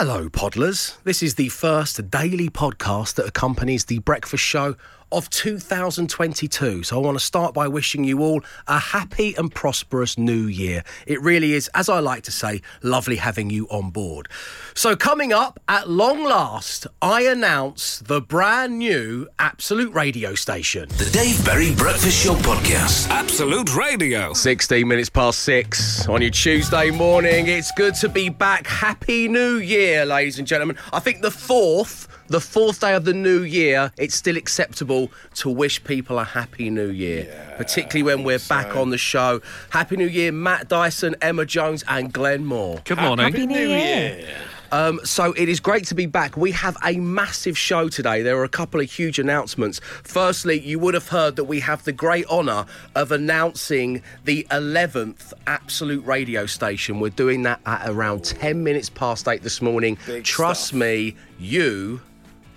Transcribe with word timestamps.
Hello, 0.00 0.28
Podlers. 0.28 0.94
This 1.02 1.24
is 1.24 1.34
the 1.34 1.48
first 1.48 2.08
daily 2.08 2.48
podcast 2.48 3.16
that 3.16 3.26
accompanies 3.26 3.86
the 3.86 3.98
breakfast 3.98 4.44
show 4.44 4.76
of 5.12 5.30
2022. 5.30 6.82
So 6.82 6.96
I 6.96 7.04
want 7.04 7.18
to 7.18 7.24
start 7.24 7.54
by 7.54 7.68
wishing 7.68 8.04
you 8.04 8.20
all 8.20 8.42
a 8.66 8.78
happy 8.78 9.34
and 9.36 9.52
prosperous 9.54 10.18
new 10.18 10.46
year. 10.46 10.82
It 11.06 11.20
really 11.22 11.54
is, 11.54 11.68
as 11.74 11.88
I 11.88 12.00
like 12.00 12.22
to 12.24 12.32
say, 12.32 12.60
lovely 12.82 13.16
having 13.16 13.50
you 13.50 13.66
on 13.68 13.90
board. 13.90 14.28
So 14.74 14.96
coming 14.96 15.32
up 15.32 15.60
at 15.68 15.88
long 15.88 16.24
last, 16.24 16.86
I 17.00 17.22
announce 17.22 18.00
the 18.00 18.20
brand 18.20 18.78
new 18.78 19.28
Absolute 19.38 19.94
radio 19.94 20.34
station. 20.34 20.88
The 20.90 21.10
Dave 21.12 21.44
Berry 21.44 21.74
Breakfast 21.74 22.24
Show 22.24 22.34
Podcast. 22.34 23.08
Absolute 23.08 23.74
Radio. 23.74 24.32
16 24.32 24.86
minutes 24.86 25.08
past 25.08 25.40
six 25.40 26.08
on 26.08 26.22
your 26.22 26.30
Tuesday 26.30 26.90
morning. 26.90 27.48
It's 27.48 27.72
good 27.72 27.94
to 27.96 28.08
be 28.08 28.28
back. 28.28 28.66
Happy 28.66 29.28
New 29.28 29.56
Year, 29.56 30.04
ladies 30.04 30.38
and 30.38 30.46
gentlemen. 30.46 30.76
I 30.92 31.00
think 31.00 31.22
the 31.22 31.30
fourth 31.30 32.08
the 32.28 32.40
fourth 32.40 32.80
day 32.80 32.94
of 32.94 33.04
the 33.04 33.14
new 33.14 33.42
year, 33.42 33.92
it's 33.96 34.14
still 34.14 34.36
acceptable 34.36 35.10
to 35.34 35.50
wish 35.50 35.82
people 35.84 36.18
a 36.18 36.24
happy 36.24 36.70
new 36.70 36.88
year, 36.88 37.26
yeah, 37.28 37.56
particularly 37.56 38.02
when 38.02 38.24
we're 38.24 38.38
so. 38.38 38.54
back 38.54 38.76
on 38.76 38.90
the 38.90 38.98
show. 38.98 39.40
Happy 39.70 39.96
New 39.96 40.06
Year, 40.06 40.32
Matt 40.32 40.68
Dyson, 40.68 41.16
Emma 41.20 41.44
Jones, 41.44 41.84
and 41.88 42.12
Glenn 42.12 42.44
Moore. 42.44 42.80
Good 42.84 42.98
morning. 42.98 43.32
Happy 43.32 43.46
New 43.46 43.68
Year. 43.68 44.26
Um, 44.70 45.00
so 45.02 45.32
it 45.32 45.48
is 45.48 45.60
great 45.60 45.86
to 45.86 45.94
be 45.94 46.04
back. 46.04 46.36
We 46.36 46.52
have 46.52 46.76
a 46.84 46.98
massive 46.98 47.56
show 47.56 47.88
today. 47.88 48.22
There 48.22 48.36
are 48.36 48.44
a 48.44 48.50
couple 48.50 48.80
of 48.80 48.90
huge 48.90 49.18
announcements. 49.18 49.80
Firstly, 50.02 50.60
you 50.60 50.78
would 50.78 50.92
have 50.92 51.08
heard 51.08 51.36
that 51.36 51.44
we 51.44 51.60
have 51.60 51.84
the 51.84 51.92
great 51.92 52.26
honour 52.26 52.66
of 52.94 53.10
announcing 53.10 54.02
the 54.24 54.46
11th 54.50 55.32
Absolute 55.46 56.04
radio 56.04 56.44
station. 56.44 57.00
We're 57.00 57.08
doing 57.08 57.44
that 57.44 57.60
at 57.64 57.88
around 57.88 58.24
10 58.24 58.62
minutes 58.62 58.90
past 58.90 59.26
8 59.26 59.42
this 59.42 59.62
morning. 59.62 59.96
Big 60.06 60.24
Trust 60.24 60.68
stuff. 60.68 60.80
me, 60.80 61.16
you 61.38 62.02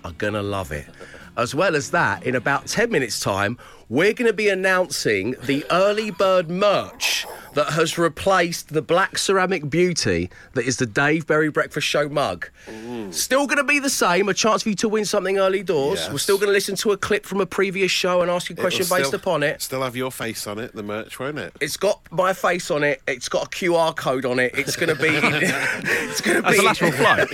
are 0.04 0.12
going 0.12 0.34
to 0.34 0.42
love 0.42 0.72
it. 0.72 0.86
As 1.36 1.54
well 1.54 1.74
as 1.74 1.90
that, 1.92 2.24
in 2.24 2.34
about 2.34 2.66
10 2.66 2.90
minutes' 2.90 3.20
time, 3.20 3.58
we're 3.92 4.14
going 4.14 4.26
to 4.26 4.32
be 4.32 4.48
announcing 4.48 5.34
the 5.44 5.66
early 5.70 6.10
bird 6.10 6.48
merch 6.48 7.26
that 7.52 7.74
has 7.74 7.98
replaced 7.98 8.72
the 8.72 8.80
black 8.80 9.18
ceramic 9.18 9.68
beauty 9.68 10.30
that 10.54 10.64
is 10.64 10.78
the 10.78 10.86
Dave 10.86 11.26
Berry 11.26 11.50
Breakfast 11.50 11.86
Show 11.86 12.08
mug. 12.08 12.48
Still 13.10 13.46
going 13.46 13.58
to 13.58 13.64
be 13.64 13.78
the 13.78 13.90
same, 13.90 14.30
a 14.30 14.34
chance 14.34 14.62
for 14.62 14.70
you 14.70 14.74
to 14.76 14.88
win 14.88 15.04
something 15.04 15.38
early 15.38 15.62
doors. 15.62 15.98
Yes. 16.00 16.10
We're 16.10 16.16
still 16.18 16.38
going 16.38 16.46
to 16.48 16.54
listen 16.54 16.76
to 16.76 16.92
a 16.92 16.96
clip 16.96 17.26
from 17.26 17.42
a 17.42 17.46
previous 17.46 17.90
show 17.90 18.22
and 18.22 18.30
ask 18.30 18.48
you 18.48 18.54
a 18.54 18.58
question 18.58 18.82
It'll 18.84 18.96
based 18.96 19.08
still- 19.08 19.20
upon 19.20 19.42
it. 19.42 19.60
Still 19.60 19.82
have 19.82 19.94
your 19.94 20.10
face 20.10 20.46
on 20.46 20.58
it, 20.58 20.74
the 20.74 20.82
merch, 20.82 21.18
won't 21.20 21.38
it? 21.38 21.54
It's 21.60 21.76
got 21.76 22.00
my 22.10 22.32
face 22.32 22.70
on 22.70 22.82
it. 22.84 23.02
It's 23.06 23.28
got 23.28 23.48
a 23.48 23.50
QR 23.50 23.94
code 23.94 24.24
on 24.24 24.38
it. 24.38 24.52
It's 24.56 24.74
going 24.76 24.88
to 24.96 25.02
be. 25.02 25.08
it's 25.10 26.22
going 26.22 26.42
to 26.42 26.50
be. 26.50 26.58
a 26.58 26.62
lateral 26.62 26.92
flow. 26.92 27.26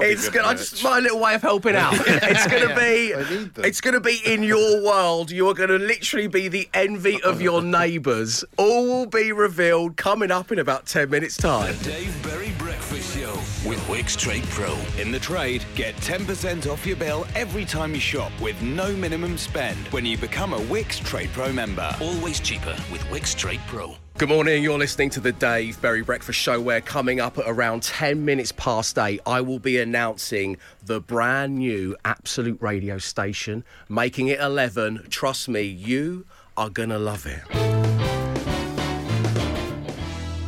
It's 0.00 0.28
gonna, 0.28 0.56
just 0.56 0.84
my 0.84 1.00
little 1.00 1.18
way 1.18 1.34
of 1.34 1.42
helping 1.42 1.74
out. 1.74 1.94
It's 1.96 2.46
be, 2.46 3.14
I 3.14 3.30
need 3.30 3.54
them. 3.54 3.64
it's 3.64 3.80
gonna 3.96 4.14
be 4.14 4.20
in 4.30 4.42
your 4.42 4.82
world. 4.82 5.30
You 5.30 5.48
are 5.48 5.54
gonna 5.54 5.78
literally 5.78 6.26
be 6.26 6.48
the 6.48 6.68
envy 6.74 7.22
of 7.22 7.40
your 7.40 7.62
neighbours. 7.62 8.44
All 8.58 8.86
will 8.86 9.06
be 9.06 9.32
revealed 9.32 9.96
coming 9.96 10.30
up 10.30 10.52
in 10.52 10.58
about 10.58 10.84
ten 10.86 11.08
minutes' 11.08 11.36
time. 11.36 11.74
Dave 11.82 12.14
Berry 12.22 12.52
Breakfast 12.58 13.16
Show 13.16 13.32
with 13.66 13.80
Wickes 13.88 14.16
Trade 14.18 14.44
Pro. 14.50 14.76
In 15.00 15.12
the 15.12 15.18
trade, 15.18 15.64
get 15.74 15.94
10% 15.96 16.70
off 16.70 16.86
your 16.86 16.96
bill 16.96 17.26
every 17.34 17.64
time 17.64 17.94
you 17.94 18.00
shop 18.00 18.32
with 18.40 18.60
no 18.60 18.92
minimum 18.94 19.38
spend 19.38 19.78
when 19.88 20.04
you 20.04 20.18
become 20.18 20.52
a 20.52 20.58
Wickes 20.58 21.02
Trade 21.02 21.30
Pro 21.32 21.52
member. 21.52 21.90
Always 22.00 22.40
cheaper 22.40 22.76
with 22.92 23.00
Wickes 23.04 23.34
Trade 23.34 23.60
Pro. 23.66 23.96
Good 24.18 24.30
morning. 24.30 24.62
You're 24.62 24.78
listening 24.78 25.10
to 25.10 25.20
the 25.20 25.32
Dave 25.32 25.78
Berry 25.82 26.00
Breakfast 26.00 26.38
Show, 26.38 26.58
where 26.58 26.80
coming 26.80 27.20
up 27.20 27.36
at 27.36 27.44
around 27.46 27.82
10 27.82 28.24
minutes 28.24 28.50
past 28.50 28.96
eight, 28.96 29.20
I 29.26 29.42
will 29.42 29.58
be 29.58 29.78
announcing 29.78 30.56
the 30.82 31.02
brand 31.02 31.56
new 31.56 31.94
Absolute 32.02 32.56
radio 32.62 32.96
station, 32.96 33.62
making 33.90 34.28
it 34.28 34.40
11. 34.40 35.08
Trust 35.10 35.50
me, 35.50 35.60
you 35.60 36.24
are 36.56 36.70
going 36.70 36.88
to 36.88 36.98
love 36.98 37.26
it. 37.26 37.42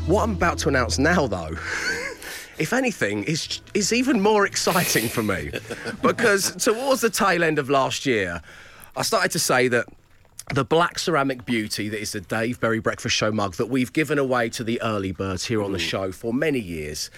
What 0.07 0.23
I'm 0.23 0.33
about 0.33 0.57
to 0.61 0.71
announce 0.71 0.99
now, 0.99 1.27
though, 1.27 1.51
if 2.59 2.73
anything, 2.73 3.25
is 3.25 3.61
is 3.75 3.93
even 3.93 4.23
more 4.23 4.47
exciting 4.47 5.09
for 5.09 5.23
me 5.23 5.51
because 6.03 6.57
towards 6.57 7.03
the 7.03 7.11
tail 7.11 7.45
end 7.45 7.59
of 7.59 7.69
last 7.69 8.07
year, 8.07 8.41
I 8.97 9.03
started 9.03 9.31
to 9.33 9.39
say 9.39 9.69
that 9.69 9.89
the 10.55 10.65
black 10.65 10.99
ceramic 10.99 11.45
beauty 11.45 11.89
that 11.89 12.01
is 12.01 12.13
the 12.13 12.21
Dave 12.21 12.59
Berry 12.61 12.79
Breakfast 12.79 13.15
Show 13.15 13.31
mug 13.31 13.55
that 13.57 13.67
we've 13.67 13.93
given 13.93 14.19
away 14.19 14.49
to 14.51 14.65
the 14.65 14.81
early 14.83 15.13
birds 15.13 15.47
here 15.47 15.63
on 15.63 15.73
the 15.73 15.79
show 15.79 16.11
for 16.11 16.33
many 16.33 16.59
years 16.59 17.11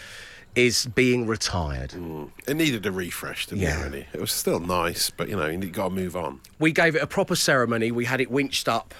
is 0.56 0.86
being 0.94 1.26
retired. 1.26 1.94
It 2.48 2.54
needed 2.54 2.84
a 2.84 2.90
refresh, 2.92 3.46
didn't 3.46 3.62
Yeah. 3.62 3.80
it, 3.80 3.84
really? 3.84 4.06
It 4.12 4.20
was 4.20 4.32
still 4.32 4.58
nice, 4.58 5.08
but, 5.08 5.28
you 5.28 5.36
know, 5.36 5.46
you 5.46 5.58
got 5.70 5.88
to 5.88 5.94
move 5.94 6.16
on. 6.16 6.40
We 6.58 6.72
gave 6.72 6.96
it 6.96 7.02
a 7.02 7.06
proper 7.06 7.36
ceremony. 7.36 7.92
We 7.92 8.04
had 8.04 8.20
it 8.20 8.30
winched 8.30 8.68
up, 8.68 8.92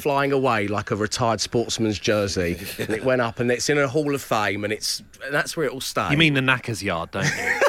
flying 0.00 0.30
away 0.32 0.68
like 0.68 0.90
a 0.92 0.96
retired 0.96 1.40
sportsman's 1.40 1.98
jersey, 1.98 2.56
and 2.78 2.90
it 2.90 3.04
went 3.04 3.20
up, 3.20 3.40
and 3.40 3.50
it's 3.50 3.68
in 3.68 3.78
a 3.78 3.88
Hall 3.88 4.14
of 4.14 4.22
Fame, 4.22 4.62
and 4.64 4.72
it's 4.72 5.02
and 5.24 5.34
that's 5.34 5.56
where 5.56 5.66
it 5.66 5.72
will 5.72 5.80
stay. 5.80 6.08
You 6.10 6.16
mean 6.16 6.34
the 6.34 6.40
knackers 6.42 6.82
yard, 6.82 7.10
don't 7.10 7.24
you? 7.26 7.60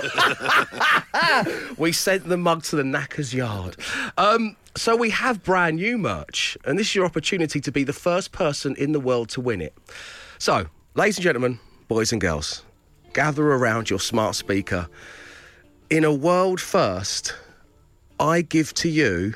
We 1.78 1.92
sent 1.92 2.28
the 2.28 2.38
mug 2.38 2.64
to 2.66 2.76
the 2.76 2.84
Knackers 2.84 3.34
Yard. 3.34 3.76
Um, 4.18 4.56
so 4.76 4.96
we 4.96 5.10
have 5.10 5.44
brand 5.44 5.78
new 5.78 5.98
merch, 5.98 6.58
and 6.66 6.78
this 6.78 6.88
is 6.88 6.96
your 6.96 7.06
opportunity 7.06 7.60
to 7.62 7.72
be 7.72 7.84
the 7.84 7.94
first 7.94 8.32
person 8.32 8.76
in 8.78 8.92
the 8.92 9.00
world 9.00 9.30
to 9.30 9.42
win 9.42 9.62
it. 9.62 9.74
So, 10.38 10.68
ladies 10.96 11.18
and 11.18 11.24
gentlemen, 11.24 11.60
boys 11.88 12.12
and 12.12 12.22
girls, 12.22 12.64
gather 13.13 13.51
around 13.51 13.90
your 13.90 14.00
smart 14.00 14.35
speaker. 14.35 14.88
In 15.90 16.03
a 16.03 16.13
world 16.13 16.59
first, 16.59 17.35
I 18.19 18.41
give 18.41 18.74
to 18.75 18.90
you 18.90 19.35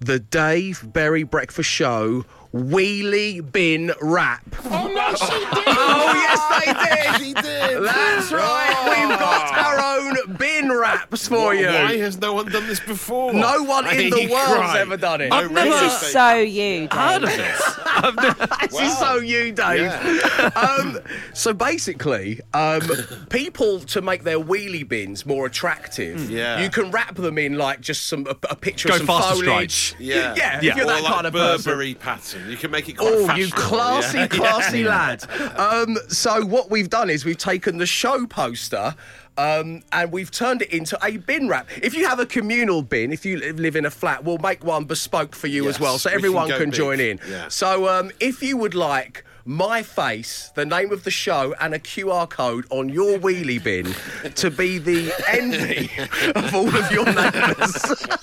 the 0.00 0.18
Dave 0.18 0.92
Berry 0.92 1.22
Breakfast 1.22 1.70
Show 1.70 2.24
Wheelie 2.56 3.40
Bin 3.52 3.92
Wrap. 4.00 4.42
Oh, 4.64 4.88
no, 4.88 5.14
she 5.14 5.26
did! 5.54 5.64
Oh, 5.66 6.12
yes, 6.14 6.64
they 6.64 6.72
did! 6.72 7.20
she 7.20 7.34
did! 7.34 7.82
That's 7.84 8.32
right. 8.32 9.08
We've 9.08 9.18
got 9.18 9.58
our 9.58 9.98
own 9.98 10.36
bin 10.36 10.70
wraps 10.72 11.28
for 11.28 11.54
you. 11.54 11.66
Why 11.66 11.96
has 11.98 12.18
no 12.20 12.32
one 12.32 12.46
done 12.50 12.66
this 12.66 12.80
before? 12.80 13.32
No 13.34 13.62
one 13.62 13.86
in 13.88 14.10
the 14.10 14.28
world's 14.30 14.54
cry. 14.56 14.78
ever 14.80 14.96
done 14.96 15.20
it. 15.20 15.32
I've 15.32 15.50
never- 15.50 15.70
This 15.70 16.02
is 16.02 16.12
so 16.12 16.34
you, 16.36 16.88
Heard 16.90 17.24
of 17.24 17.28
Dave. 17.28 17.38
this? 17.38 17.62
I've 17.86 18.16
never- 18.16 18.46
This 18.70 18.80
is 18.80 18.98
so 18.98 19.16
you, 19.16 19.52
Dave. 19.52 19.80
Yeah. 19.82 20.50
Um, 20.56 20.98
so 21.34 21.52
basically, 21.52 22.40
um, 22.54 22.82
people 23.30 23.80
to 23.80 24.00
make 24.00 24.24
their 24.24 24.38
wheelie 24.38 24.88
bins 24.88 25.26
more 25.26 25.46
attractive, 25.46 26.30
Yeah. 26.30 26.62
you 26.62 26.70
can 26.70 26.90
wrap 26.90 27.14
them 27.16 27.38
in 27.38 27.58
like 27.58 27.80
just 27.80 28.06
some 28.06 28.26
a, 28.26 28.36
a 28.50 28.56
picture 28.56 28.88
Go 28.88 28.94
of 28.94 28.98
some 29.00 29.06
foliage. 29.06 29.38
stripes. 29.72 29.94
Yeah. 30.00 30.34
yeah, 30.36 30.60
Yeah. 30.62 30.70
if 30.70 30.76
you're 30.76 30.84
Or 30.86 30.88
that 30.88 31.02
like 31.02 31.12
kind 31.12 31.26
of 31.26 31.32
person. 31.32 31.70
Burberry 31.72 31.94
pattern. 31.94 32.45
You 32.48 32.56
can 32.56 32.70
make 32.70 32.88
it 32.88 32.96
quite 32.96 33.12
Oh, 33.12 33.34
you 33.34 33.48
classy, 33.52 34.18
yeah. 34.18 34.26
classy 34.26 34.84
lad. 34.84 35.24
Um, 35.58 35.96
so 36.08 36.44
what 36.44 36.70
we've 36.70 36.90
done 36.90 37.10
is 37.10 37.24
we've 37.24 37.38
taken 37.38 37.78
the 37.78 37.86
show 37.86 38.26
poster. 38.26 38.94
Um, 39.38 39.82
and 39.92 40.12
we've 40.12 40.30
turned 40.30 40.62
it 40.62 40.70
into 40.70 40.98
a 41.04 41.18
bin 41.18 41.46
wrap. 41.46 41.68
If 41.82 41.92
you 41.94 42.06
have 42.08 42.18
a 42.18 42.24
communal 42.24 42.80
bin, 42.80 43.12
if 43.12 43.26
you 43.26 43.36
live 43.52 43.76
in 43.76 43.84
a 43.84 43.90
flat, 43.90 44.24
we'll 44.24 44.38
make 44.38 44.64
one 44.64 44.84
bespoke 44.84 45.34
for 45.34 45.46
you 45.46 45.68
as 45.68 45.78
well, 45.78 45.98
so 45.98 46.08
we 46.08 46.12
can 46.12 46.18
everyone 46.20 46.48
can, 46.48 46.70
join 46.70 47.00
in. 47.00 47.20
Yeah. 47.28 47.48
So 47.48 47.86
um, 47.86 48.10
if 48.18 48.42
you 48.42 48.56
would 48.56 48.74
like 48.74 49.24
my 49.46 49.80
face, 49.82 50.50
the 50.56 50.66
name 50.66 50.92
of 50.92 51.04
the 51.04 51.10
show, 51.10 51.54
and 51.60 51.72
a 51.72 51.78
QR 51.78 52.28
code 52.28 52.66
on 52.70 52.88
your 52.88 53.16
wheelie 53.18 53.62
bin 53.62 53.94
to 54.32 54.50
be 54.50 54.78
the 54.78 55.12
envy 55.28 55.88
of 56.34 56.54
all 56.54 56.68
of 56.68 56.90
your 56.90 57.06
neighbours. 57.06 58.06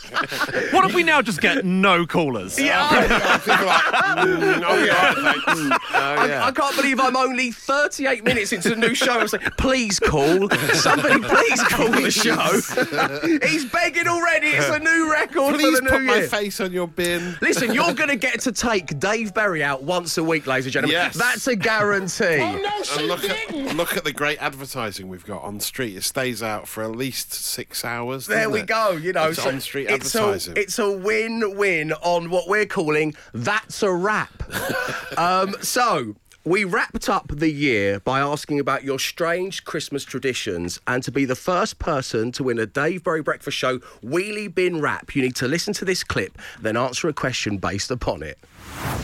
What 0.72 0.85
if 0.85 0.95
we 0.95 1.03
now 1.03 1.22
just 1.22 1.41
get 1.41 1.66
no 1.66 2.06
callers? 2.06 2.59
yeah, 2.59 3.38
People 3.39 3.53
are 3.53 3.66
like, 3.66 3.84
mm, 3.84 4.39
mm, 4.39 4.63
oh, 4.66 4.84
yeah, 4.84 5.13
thanks. 5.13 5.79
I, 5.91 6.51
can't 6.51 6.75
believe 6.75 7.00
I'm 7.00 7.16
only 7.16 7.51
38 7.51 8.23
minutes 8.23 8.53
into 8.53 8.69
the 8.69 8.75
new 8.75 8.95
show. 8.95 9.19
I 9.19 9.23
was 9.23 9.34
like, 9.34 9.57
please 9.57 10.00
call. 10.00 10.49
Somebody 10.73 11.22
please 11.22 11.64
call 11.64 11.90
the 11.90 12.09
show. 12.09 13.47
He's 13.47 13.66
begging 13.66 14.08
already. 14.08 14.47
It's 14.47 14.69
a 14.69 14.79
new 14.79 15.11
record 15.11 15.55
Please 15.55 15.79
for 15.79 15.85
the 15.85 15.90
new 15.90 15.90
put 15.90 16.02
new 16.02 16.08
my 16.08 16.22
face 16.28 16.59
on 16.59 16.72
your 16.72 16.87
bin. 16.87 17.37
Listen, 17.41 17.73
you're 17.73 17.93
going 17.93 18.09
to 18.09 18.16
get 18.16 18.40
to 18.41 18.52
take 18.52 18.99
Dave 18.99 19.34
Berry 19.34 19.64
out 19.64 19.84
once 19.84 20.17
a 20.17 20.23
week, 20.23 20.47
ladies 20.47 20.66
and 20.66 20.73
gentlemen. 20.73 21.13
Yes. 21.16 21.24
That's 21.24 21.48
a 21.48 21.56
guarantee. 21.56 22.42
And 22.42 23.08
look 23.08 23.24
at, 23.24 23.76
look 23.76 23.98
at 23.98 24.04
the 24.04 24.14
great 24.14 24.42
advertising 24.42 25.08
we've 25.08 25.26
got 25.26 25.44
on 25.44 25.60
street. 25.60 25.96
It 25.96 26.04
stays 26.04 26.42
out 26.42 26.68
for 26.68 26.84
at 26.84 26.92
least 26.92 27.34
six 27.34 27.86
hours. 27.86 28.28
There 28.28 28.50
we 28.50 28.62
it? 28.62 28.68
go. 28.68 28.92
You 28.92 29.14
know, 29.14 29.30
it's 29.30 29.42
so 29.42 29.50
on 29.50 29.60
street 29.60 29.90
it's 29.90 30.16
advertising. 30.16 30.58
A, 30.58 30.62
it's 30.62 30.80
a 30.80 30.92
win-win 30.92 31.94
on 31.94 32.30
what 32.30 32.48
we're 32.48 32.66
calling 32.66 33.16
that's 33.34 33.84
a 33.84 33.92
wrap. 33.92 34.44
um, 35.18 35.56
so. 35.62 36.16
We 36.46 36.66
wrapped 36.66 37.08
up 37.08 37.30
the 37.30 37.50
year 37.50 38.02
by 38.02 38.20
asking 38.20 38.60
about 38.60 38.84
your 38.84 39.00
strange 39.00 39.64
Christmas 39.64 40.04
traditions, 40.04 40.78
and 40.86 41.02
to 41.04 41.10
be 41.10 41.24
the 41.24 41.38
first 41.38 41.80
person 41.80 42.34
to 42.34 42.44
win 42.44 42.60
a 42.60 42.66
Dave 42.66 43.06
Berry 43.06 43.22
Breakfast 43.22 43.56
Show 43.56 43.80
Wheelie 44.04 44.54
Bin 44.54 44.82
Wrap, 44.82 45.16
you 45.16 45.22
need 45.22 45.38
to 45.38 45.48
listen 45.48 45.74
to 45.76 45.86
this 45.86 46.04
clip, 46.04 46.38
then 46.60 46.76
answer 46.76 47.08
a 47.08 47.14
question 47.14 47.60
based 47.60 47.92
upon 47.92 48.24
it. 48.24 48.38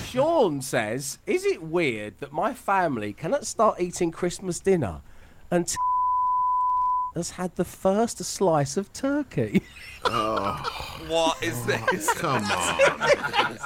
Sean 0.06 0.62
says, 0.62 1.19
Is 1.25 1.45
it 1.45 1.62
weird 1.62 2.19
that 2.19 2.33
my 2.33 2.54
family 2.54 3.13
cannot 3.13 3.45
start 3.45 3.80
eating 3.80 4.12
Christmas 4.12 4.60
dinner 4.60 5.01
until 5.51 5.66
t- 5.66 5.77
has 7.16 7.31
had 7.31 7.56
the 7.56 7.66
first 7.66 8.24
slice 8.24 8.77
of 8.77 8.94
turkey. 8.94 9.62
What 11.07 11.44
is 11.44 11.56
oh, 11.63 11.66
this? 11.66 12.13
Come 12.13 12.44
on. 12.51 13.57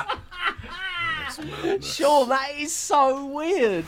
Sure, 1.82 2.26
that 2.26 2.52
is 2.58 2.74
so 2.74 3.26
weird. 3.26 3.86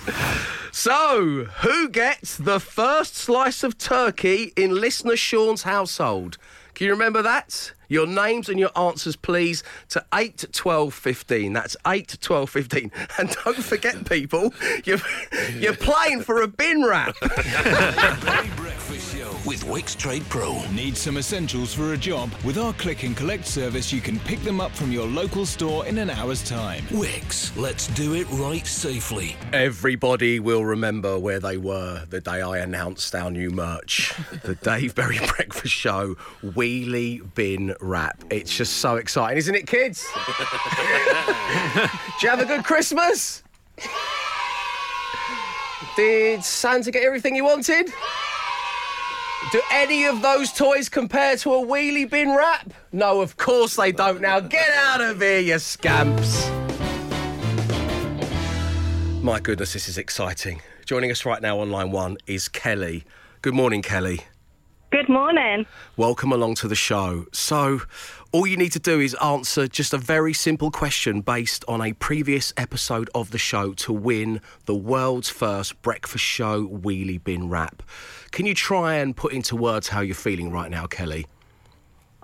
So, 0.72 1.46
who 1.62 1.90
gets 1.90 2.38
the 2.38 2.60
first 2.60 3.16
slice 3.16 3.64
of 3.64 3.78
turkey 3.78 4.54
in 4.56 4.80
listener 4.80 5.16
Sean's 5.16 5.64
household? 5.64 6.38
Can 6.76 6.88
you 6.88 6.92
remember 6.92 7.22
that? 7.22 7.72
Your 7.88 8.06
names 8.06 8.50
and 8.50 8.60
your 8.60 8.72
answers, 8.78 9.16
please, 9.16 9.64
to 9.90 10.06
8 10.14 10.46
12 10.52 10.94
15. 10.94 11.54
That's 11.54 11.78
8 11.88 12.18
12 12.20 12.50
15. 12.50 12.92
And 13.18 13.30
don't 13.46 13.58
forget, 13.58 14.06
people, 14.10 14.54
you're, 14.84 15.00
you're 15.54 15.76
playing 15.76 16.22
for 16.22 16.42
a 16.42 16.48
bin 16.48 16.84
wrap. 16.84 17.16
Berry 19.46 19.58
Breakfast 19.58 19.66
Show 19.66 19.66
with 19.66 19.66
Wickes 19.66 19.98
Trade 19.98 20.24
Pro. 20.30 20.62
Need 20.72 20.98
some 20.98 21.18
essentials 21.18 21.74
for 21.74 21.94
a 21.94 21.98
job? 21.98 22.32
With 22.44 22.58
our 22.58 22.74
click 22.74 23.04
and 23.04 23.16
collect 23.16 23.46
service, 23.46 23.92
you 23.92 24.02
can 24.02 24.20
pick 24.20 24.40
them 24.42 24.60
up 24.60 24.72
from 24.72 24.92
your 24.92 25.08
local 25.08 25.46
store 25.46 25.86
in 25.86 25.98
an 25.98 26.10
hour's 26.10 26.44
time. 26.44 26.84
Wickes, 26.86 27.56
let's 27.58 27.88
do 27.88 28.16
it 28.16 28.28
right 28.32 28.66
safely. 28.66 29.36
Everybody 29.54 30.40
will 30.40 30.66
remember 30.66 31.20
where 31.20 31.40
they 31.40 31.58
were 31.58 32.06
the 32.10 32.22
day 32.22 32.42
I 32.42 32.60
announced 32.60 33.14
our 33.16 33.32
new 33.32 33.50
merch, 33.50 34.14
the 34.44 34.56
Dave 34.56 34.96
Berry 34.96 35.20
Breakfast 35.28 35.74
Show 35.74 36.16
Wheelie 36.44 37.22
Bin 37.36 37.76
Wrap. 37.82 38.24
It's 38.30 38.56
just 38.56 38.78
so 38.78 38.96
exciting, 38.98 39.38
isn't 39.38 39.56
it, 39.56 39.68
kids? 39.68 40.08
do 40.16 41.82
you 42.22 42.30
have 42.30 42.40
a 42.40 42.46
good 42.46 42.64
Christmas? 42.64 43.44
Did 45.96 46.44
Santa 46.44 46.92
get 46.92 47.04
everything 47.04 47.36
you 47.36 47.46
wanted? 47.46 47.90
Do 49.52 49.62
any 49.72 50.06
of 50.06 50.24
those 50.24 50.52
toys 50.52 50.90
compare 50.90 51.38
to 51.38 51.54
a 51.54 51.58
wheelie 51.58 52.10
bin 52.10 52.36
wrap? 52.36 52.74
No, 52.92 53.22
of 53.22 53.38
course 53.38 53.76
they 53.76 53.92
don't. 53.92 54.20
Now 54.20 54.40
get 54.40 54.70
out 54.72 55.02
of 55.02 55.22
here, 55.22 55.40
you 55.40 55.60
scamps. 55.60 56.50
My 59.22 59.40
goodness, 59.40 59.74
this 59.74 59.88
is 59.88 60.00
exciting. 60.00 60.62
Joining 60.86 61.12
us 61.12 61.26
right 61.26 61.42
now 61.42 61.60
on 61.60 61.70
line 61.70 61.92
one 61.92 62.18
is 62.26 62.48
Kelly. 62.48 63.04
Good 63.44 63.54
morning, 63.54 63.84
Kelly. 63.84 64.22
Good 64.92 65.10
morning. 65.10 65.66
Welcome 65.96 66.32
along 66.32 66.56
to 66.56 66.68
the 66.68 66.76
show. 66.76 67.26
So, 67.32 67.82
all 68.36 68.46
you 68.46 68.58
need 68.58 68.74
to 68.74 68.80
do 68.80 69.00
is 69.00 69.14
answer 69.24 69.66
just 69.66 69.94
a 69.94 69.98
very 69.98 70.34
simple 70.34 70.70
question 70.70 71.22
based 71.22 71.64
on 71.70 71.80
a 71.80 71.94
previous 71.94 72.52
episode 72.58 73.10
of 73.16 73.32
the 73.32 73.38
show 73.38 73.72
to 73.72 73.94
win 73.94 74.42
the 74.66 74.76
world's 74.76 75.30
first 75.30 75.82
breakfast 75.82 76.26
show 76.26 76.68
wheelie 76.68 77.24
bin 77.24 77.48
wrap. 77.48 77.82
Can 78.32 78.46
you 78.46 78.54
try 78.54 78.96
and 78.96 79.16
put 79.16 79.32
into 79.32 79.56
words 79.56 79.88
how 79.88 80.02
you're 80.02 80.14
feeling 80.14 80.52
right 80.52 80.70
now, 80.70 80.86
Kelly? 80.86 81.28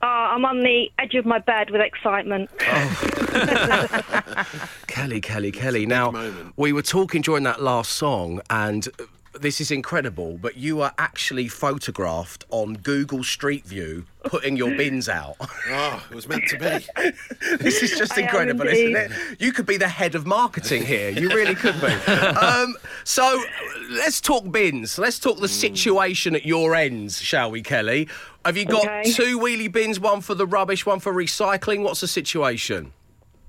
Oh, 0.04 0.08
I'm 0.08 0.44
on 0.44 0.60
the 0.60 0.92
edge 1.00 1.16
of 1.16 1.26
my 1.26 1.40
bed 1.40 1.70
with 1.70 1.80
excitement. 1.80 2.50
Oh. 2.60 4.46
Kelly, 4.88 5.22
Kelly, 5.22 5.54
Kelly. 5.54 5.86
Now, 5.86 6.12
moment. 6.12 6.54
we 6.58 6.74
were 6.74 6.82
talking 6.82 7.22
during 7.22 7.44
that 7.44 7.62
last 7.62 7.94
song, 7.94 8.42
and 8.50 8.86
this 9.34 9.62
is 9.62 9.72
incredible, 9.72 10.38
but 10.38 10.58
you 10.58 10.82
are 10.82 10.94
actually 10.98 11.48
photographed 11.48 12.46
on 12.50 12.74
Google 12.76 13.24
Street 13.24 13.66
View 13.66 14.06
putting 14.24 14.56
your 14.58 14.76
bins 14.76 15.08
out. 15.10 15.36
Oh, 15.40 16.04
it 16.12 16.16
was 16.16 16.28
meant 16.28 16.48
to 16.50 16.58
be. 16.58 17.12
this 17.58 17.82
is 17.82 17.98
just 17.98 18.18
I 18.18 18.22
incredible, 18.22 18.68
isn't 18.68 18.96
it? 18.96 19.12
You 19.40 19.52
could 19.52 19.66
be 19.66 19.78
the 19.78 19.88
head 19.88 20.16
of 20.16 20.26
marketing 20.26 20.86
here. 20.86 21.10
You 21.10 21.30
really 21.30 21.56
could 21.56 21.80
be. 21.80 21.88
um, 22.12 22.76
so 23.04 23.42
let's 23.90 24.22
talk 24.22 24.52
bins. 24.52 24.98
Let's 24.98 25.20
talk 25.20 25.40
the 25.40 25.48
situation 25.48 26.36
at 26.36 26.46
your 26.46 26.76
ends, 26.76 27.22
shall 27.22 27.52
we, 27.52 27.62
Kelly? 27.62 28.08
Have 28.46 28.58
you 28.58 28.66
got 28.66 28.86
Okay. 28.86 29.12
two 29.12 29.40
wheelie 29.40 29.72
bins, 29.72 30.00
one 30.00 30.22
for 30.22 30.36
the 30.36 30.48
rubbish, 30.48 30.86
one 30.86 31.00
for 31.00 31.14
recycling? 31.14 31.84
What's 31.84 32.02
the 32.02 32.08
situation? 32.08 32.94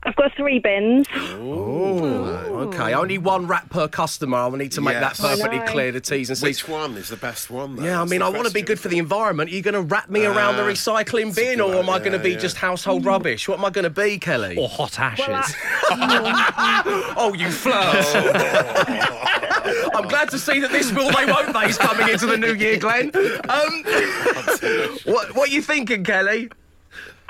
I've 0.04 0.16
got 0.16 0.32
three 0.34 0.58
bins. 0.58 1.06
Okay, 1.14 2.92
only 2.94 3.18
one 3.18 3.46
wrap 3.46 3.70
per 3.70 3.86
customer. 3.86 4.36
I 4.38 4.46
will 4.48 4.58
need 4.58 4.72
to 4.72 4.80
make 4.80 4.94
Yes. 4.94 5.18
that 5.18 5.28
perfectly 5.28 5.58
I 5.60 5.64
know. 5.66 5.70
clear. 5.72 5.92
The 5.92 6.00
T's 6.00 6.28
and 6.28 6.36
C's. 6.36 6.42
Which 6.42 6.68
one 6.68 6.96
is 6.96 7.08
the 7.08 7.16
best 7.16 7.50
one? 7.50 7.76
though? 7.76 7.84
Yeah, 7.84 7.96
I 7.96 7.98
That's 8.00 8.10
mean, 8.10 8.20
the 8.20 8.26
I 8.26 8.28
want 8.30 8.46
to 8.48 8.52
be 8.52 8.60
question. 8.62 8.66
good 8.66 8.80
for 8.80 8.88
the 8.88 8.98
environment. 8.98 9.50
Are 9.50 9.54
you 9.54 9.62
going 9.62 9.74
to 9.74 9.82
wrap 9.82 10.10
me 10.10 10.24
around 10.24 10.56
the 10.56 10.64
Ah, 10.64 10.68
recycling 10.68 11.34
bin, 11.34 11.60
or 11.60 11.74
am 11.76 11.88
I 11.88 11.98
going 12.00 12.12
to 12.12 12.18
be 12.18 12.32
yeah. 12.32 12.38
just 12.38 12.56
household 12.56 13.04
rubbish? 13.04 13.48
What 13.48 13.58
am 13.60 13.64
I 13.64 13.70
going 13.70 13.84
to 13.84 13.90
be, 13.90 14.18
Kelly? 14.18 14.56
Or 14.56 14.68
hot 14.68 14.98
ashes? 14.98 15.26
Well, 15.28 15.46
I- 15.90 17.14
Oh, 17.16 17.32
you 17.34 17.50
flirt! 17.50 18.06
I'm 19.94 20.08
glad 20.08 20.30
to 20.30 20.38
see 20.38 20.58
that 20.60 20.72
this 20.72 20.90
will 20.92 21.10
they 21.12 21.26
won't 21.26 21.52
they 21.52 21.66
is 21.66 21.78
coming 21.78 22.08
into 22.08 22.26
the 22.26 22.36
new 22.36 22.54
year, 22.54 22.76
Glenn. 22.78 23.12
Um, 23.48 23.84
what 25.04 25.34
what 25.36 25.50
you 25.50 25.62
thinking, 25.62 26.02
Kelly? 26.04 26.50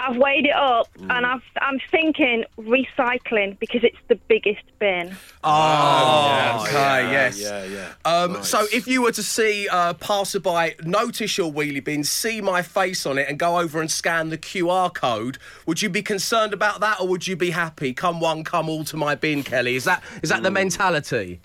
I've 0.03 0.17
weighed 0.17 0.47
it 0.47 0.55
up 0.55 0.89
Mm. 0.99 1.17
and 1.17 1.25
I've, 1.27 1.43
I'm 1.61 1.79
thinking 1.91 2.45
recycling 2.59 3.59
because 3.59 3.83
it's 3.85 3.97
the 4.09 4.17
biggest 4.17 4.63
bin. 4.79 5.17
Oh, 5.45 6.65
okay, 6.65 6.73
yeah, 6.73 7.11
yes. 7.11 7.41
Yeah, 7.41 7.65
yeah. 7.65 7.93
Um, 8.05 8.33
Nice. 8.35 8.49
So, 8.49 8.67
if 8.73 8.87
you 8.87 9.03
were 9.03 9.13
to 9.13 9.23
see 9.23 9.69
a 9.71 9.95
passerby 9.95 10.75
notice 10.85 11.39
your 11.39 11.53
wheelie 11.53 11.83
bin, 11.83 12.05
see 12.05 12.41
my 12.41 12.63
face 12.63 13.07
on 13.07 13.17
it, 13.19 13.29
and 13.29 13.39
go 13.39 13.59
over 13.59 13.81
and 13.81 13.91
scan 13.91 14.31
the 14.31 14.39
QR 14.39 14.93
code, 14.93 15.39
would 15.67 15.83
you 15.83 15.89
be 15.89 16.03
concerned 16.03 16.53
about 16.53 16.81
that, 16.81 17.01
or 17.01 17.09
would 17.09 17.27
you 17.27 17.37
be 17.37 17.51
happy? 17.51 17.93
Come 17.95 18.21
one, 18.21 18.45
come 18.45 18.69
all 18.69 18.85
to 18.85 18.97
my 18.97 19.15
bin, 19.15 19.43
Kelly. 19.43 19.77
Is 19.77 19.85
that 19.85 20.03
is 20.23 20.29
that 20.31 20.43
the 20.43 20.51
mentality? 20.51 21.41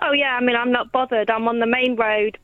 Oh, 0.00 0.12
yeah, 0.12 0.36
I 0.36 0.40
mean, 0.40 0.56
I'm 0.56 0.72
not 0.72 0.90
bothered. 0.90 1.30
I'm 1.30 1.46
on 1.48 1.58
the 1.60 1.66
main 1.66 1.96
road. 1.96 2.38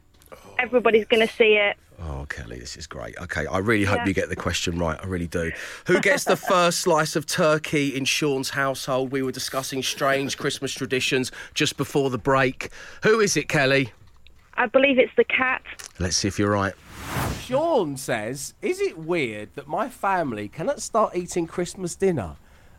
Everybody's 0.58 1.06
going 1.06 1.26
to 1.26 1.32
see 1.34 1.55
it. 1.56 1.76
Oh, 2.04 2.26
Kelly, 2.28 2.58
this 2.58 2.76
is 2.76 2.87
great. 2.88 3.16
Okay, 3.19 3.46
I 3.46 3.58
really 3.58 3.84
hope 3.84 3.99
Yeah. 3.99 4.06
you 4.06 4.12
get 4.14 4.28
the 4.28 4.34
question 4.37 4.76
right. 4.78 4.99
I 5.00 5.06
really 5.06 5.28
do. 5.28 5.52
Who 5.87 6.00
gets 6.00 6.25
the 6.25 6.37
first 6.37 6.81
slice 6.81 7.14
of 7.14 7.26
turkey 7.26 7.94
in 7.96 8.04
Sean's 8.04 8.50
household? 8.50 9.12
We 9.12 9.22
were 9.22 9.31
discussing 9.31 9.82
strange 9.84 10.37
Christmas 10.37 10.72
traditions 10.72 11.31
just 11.54 11.76
before 11.76 12.10
the 12.10 12.19
break. 12.19 12.70
Who 13.04 13.20
is 13.20 13.37
it, 13.37 13.49
Kelly? 13.49 13.93
I 14.54 14.66
believe 14.66 14.99
it's 14.99 15.14
the 15.16 15.25
cat. 15.25 15.62
Let's 16.00 16.16
see 16.16 16.28
if 16.28 16.38
you're 16.38 16.50
right. 16.50 16.75
Sean 17.40 17.96
says, 17.96 18.55
Is 18.62 18.81
it 18.81 18.98
weird 18.98 19.50
that 19.55 19.69
my 19.69 19.88
family 19.88 20.48
cannot 20.48 20.82
start 20.82 21.16
eating 21.16 21.46
Christmas 21.46 21.94
dinner 21.94 22.37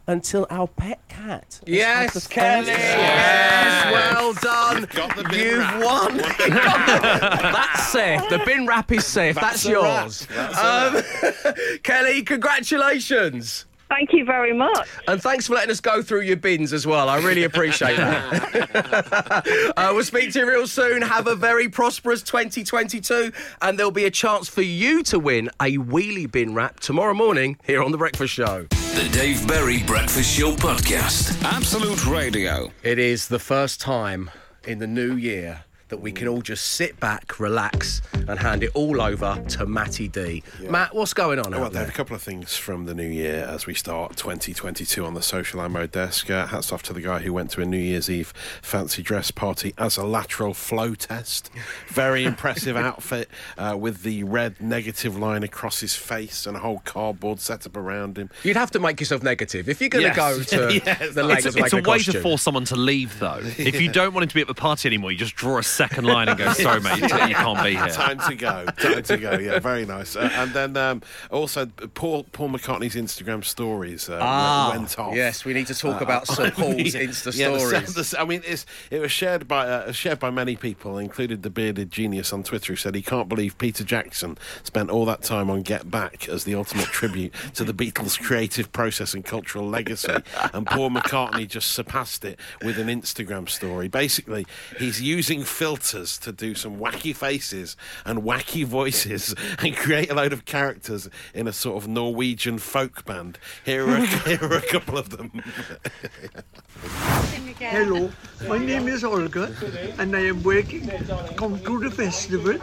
until 0.07 0.45
our 0.49 0.67
pet 0.67 0.99
cat? 1.07 1.45
has 1.47 1.57
had 1.59 1.65
the 1.65 1.71
Yes, 1.71 2.27
Kelly! 2.27 2.65
first- 2.65 2.77
Yes, 2.79 3.93
well 3.93 4.33
done. 4.33 4.87
Got 4.93 5.15
the 5.15 5.23
bin 5.25 5.39
You've 5.39 5.59
wrap. 5.59 5.83
won. 5.83 6.17
That's 6.49 7.87
safe. 7.87 8.21
The 8.29 8.41
bin 8.45 8.65
wrap 8.67 8.91
is 8.91 9.05
safe. 9.05 9.35
That's, 9.35 9.63
That's 9.63 9.65
yours. 9.67 10.27
That's 10.35 11.43
Um, 11.45 11.53
Kelly, 11.83 12.21
congratulations. 12.23 13.65
Thank 13.89 14.11
you 14.13 14.25
very 14.25 14.53
much. 14.53 14.87
And 15.07 15.21
thanks 15.21 15.45
for 15.45 15.53
letting 15.53 15.69
us 15.69 15.79
go 15.79 16.01
through 16.01 16.21
your 16.21 16.37
bins 16.37 16.73
as 16.73 16.87
well. 16.87 17.09
I 17.09 17.19
really 17.19 17.43
appreciate 17.43 17.95
that. 17.97 19.73
uh, 19.77 19.91
we'll 19.93 20.03
speak 20.03 20.33
to 20.33 20.39
you 20.39 20.47
real 20.49 20.65
soon. 20.65 21.03
Have 21.03 21.27
a 21.27 21.35
very 21.35 21.69
prosperous 21.69 22.23
2022. 22.23 23.31
And 23.61 23.77
there'll 23.77 23.91
be 23.91 24.05
a 24.05 24.11
chance 24.11 24.49
for 24.49 24.63
you 24.63 25.03
to 25.03 25.19
win 25.19 25.49
a 25.61 25.77
wheelie 25.77 26.31
bin 26.31 26.55
wrap 26.55 26.79
tomorrow 26.79 27.13
morning 27.13 27.57
here 27.63 27.83
on 27.83 27.91
The 27.91 27.97
Breakfast 27.99 28.33
Show. 28.33 28.65
The 28.95 29.09
Dave 29.11 29.47
Berry 29.47 29.81
Breakfast 29.81 30.37
Show 30.37 30.51
podcast. 30.51 31.41
Absolute 31.43 32.05
Radio. 32.05 32.71
It 32.83 32.99
is 32.99 33.27
the 33.27 33.39
first 33.39 33.81
time 33.81 34.29
in 34.67 34.77
the 34.77 34.85
new 34.85 35.15
year 35.15 35.63
that 35.89 35.97
we 35.97 36.11
can 36.11 36.27
all 36.27 36.41
just 36.41 36.65
sit 36.71 36.99
back, 36.99 37.39
relax, 37.39 38.01
and 38.27 38.39
hand 38.39 38.63
it 38.63 38.71
all 38.73 39.01
over 39.01 39.43
to 39.49 39.65
Matty 39.65 40.07
D. 40.07 40.41
Matt, 40.61 40.95
what's 40.95 41.13
going 41.13 41.39
on 41.39 41.51
Well, 41.51 41.65
out 41.65 41.73
Dave, 41.73 41.81
there? 41.81 41.89
a 41.89 41.91
couple 41.91 42.15
of 42.15 42.21
things 42.21 42.55
from 42.57 42.85
the 42.85 42.93
new 42.95 43.07
year 43.07 43.45
as 43.47 43.65
we 43.65 43.73
start 43.73 44.15
2022 44.17 45.05
on 45.05 45.13
the 45.13 45.21
social 45.21 45.61
ammo 45.61 45.85
desk. 45.85 46.29
Uh, 46.29 46.47
hats 46.47 46.71
off 46.71 46.81
to 46.83 46.93
the 46.93 47.01
guy 47.01 47.19
who 47.19 47.31
went 47.33 47.51
to 47.51 47.61
a 47.61 47.65
New 47.65 47.77
Year's 47.77 48.09
Eve 48.09 48.33
fancy 48.61 49.03
dress 49.03 49.29
party 49.31 49.73
as 49.77 49.97
a 49.97 50.05
lateral 50.05 50.53
flow 50.53 50.95
test. 50.95 51.49
Very 51.89 52.23
impressive 52.25 52.75
outfit 52.75 53.29
uh, 53.57 53.75
with 53.79 54.03
the 54.03 54.23
red 54.23 54.59
negative 54.61 55.17
line 55.17 55.43
across 55.43 55.79
his 55.81 55.95
face 55.95 56.45
and 56.47 56.57
a 56.57 56.59
whole 56.59 56.79
cardboard 56.85 57.39
setup 57.39 57.75
around 57.77 58.17
him. 58.17 58.29
You'd 58.43 58.57
have 58.57 58.71
to 58.71 58.79
make 58.79 58.99
yourself 58.99 59.21
negative. 59.21 59.69
If 59.69 59.79
you're 59.81 59.89
going 59.89 60.03
to 60.03 60.07
Yes. 60.15 60.15
go 60.15 60.43
to 60.69 60.73
Yes, 60.73 60.97
the 60.99 61.05
it's 61.05 61.15
Lakers 61.17 61.45
It's, 61.45 61.55
it's 61.57 61.73
a 61.73 61.75
make 61.77 61.87
way 61.87 61.97
costume. 61.97 62.13
to 62.13 62.21
force 62.21 62.41
someone 62.41 62.65
to 62.65 62.75
leave, 62.75 63.19
though. 63.19 63.39
If 63.43 63.79
you 63.79 63.91
don't 63.91 64.13
want 64.13 64.23
him 64.23 64.29
to 64.29 64.35
be 64.35 64.41
at 64.41 64.47
the 64.47 64.53
party 64.53 64.87
anymore, 64.89 65.11
you 65.11 65.17
just 65.17 65.35
draw 65.35 65.57
a 65.59 65.63
second 65.73 66.05
line 66.05 66.29
and 66.29 66.37
go, 66.37 66.51
"Sorry, 66.53 66.79
mate, 66.81 67.01
you 67.01 67.07
can't 67.09 67.63
be 67.63 67.71
here." 67.75 67.87
Time 67.89 68.19
to 68.29 68.35
go. 68.35 68.65
Time 68.77 69.03
to 69.03 69.17
go. 69.17 69.31
Yeah, 69.33 69.59
very 69.71 69.85
nice. 69.85 70.15
Uh, 70.15 70.29
and 70.33 70.51
then 70.53 70.77
um, 70.77 71.01
also 71.31 71.65
Paul 71.93 72.23
Paul 72.31 72.49
McCartney's 72.49 72.95
Instagram 72.95 73.43
stories 73.43 74.09
uh, 74.09 74.19
Ah, 74.21 74.73
went 74.75 74.97
off. 74.99 75.15
yes, 75.15 75.45
we 75.45 75.53
need 75.53 75.67
to 75.67 75.75
talk 75.75 76.01
about 76.01 76.27
Sir 76.27 76.51
Paul's 76.51 76.75
Insta 76.75 77.35
Yeah, 77.35 77.57
stories. 77.57 77.93
the- 77.93 78.19
I 78.19 78.25
mean, 78.25 78.41
it's, 78.45 78.65
it 78.91 78.99
was 78.99 79.11
shared 79.11 79.47
by 79.47 79.67
uh, 79.67 79.91
shared 79.91 80.19
by 80.19 80.29
many 80.29 80.55
people, 80.55 80.97
including 80.97 81.41
the 81.41 81.49
bearded 81.49 81.91
genius 81.91 82.31
on 82.33 82.43
Twitter, 82.43 82.73
who 82.73 82.77
said 82.77 82.95
he 82.95 83.01
can't 83.01 83.27
believe 83.29 83.57
Peter 83.57 83.83
Jackson 83.83 84.37
spent 84.63 84.89
all 84.89 85.05
that 85.05 85.23
time 85.23 85.49
on 85.49 85.61
Get 85.61 85.89
Back 85.89 86.27
as 86.29 86.43
the 86.43 86.55
ultimate 86.55 86.87
tribute 86.87 87.33
to 87.55 87.63
the 87.63 87.73
Beatles' 87.73 88.21
creative 88.21 88.71
process 88.71 89.13
and 89.13 89.23
cultural 89.25 89.67
legacy, 89.67 90.13
and 90.53 90.65
Paul 90.67 90.89
McCartney 90.91 91.47
just 91.47 91.71
surpassed 91.71 92.23
it 92.25 92.39
with 92.63 92.77
an 92.77 92.87
Instagram 92.87 93.49
story. 93.49 93.87
Basically, 93.87 94.45
he's 94.77 95.01
using 95.01 95.43
filters 95.63 96.17
to 96.17 96.33
do 96.33 96.53
some 96.53 96.77
wacky 96.77 97.15
faces 97.15 97.77
and 98.05 98.21
wacky 98.21 98.65
voices 98.65 99.33
and 99.59 99.77
create 99.77 100.11
a 100.11 100.13
load 100.13 100.33
of 100.33 100.43
characters 100.43 101.07
in 101.33 101.47
a 101.47 101.53
sort 101.53 101.81
of 101.81 101.87
Norwegian 101.87 102.57
folk 102.57 103.05
band. 103.05 103.39
Here 103.63 103.87
are, 103.87 104.05
here 104.27 104.43
are 104.43 104.57
a 104.57 104.61
couple 104.61 104.97
of 104.97 105.11
them. 105.11 105.41
Hello, 107.59 108.11
my 108.49 108.57
name 108.57 108.89
is 108.89 109.05
Olga, 109.05 109.55
and 109.99 110.13
I 110.13 110.25
am 110.25 110.43
working 110.43 110.85
to 110.85 111.33
come 111.37 111.57
to 111.63 111.79
the 111.79 111.89
festival 111.89 112.59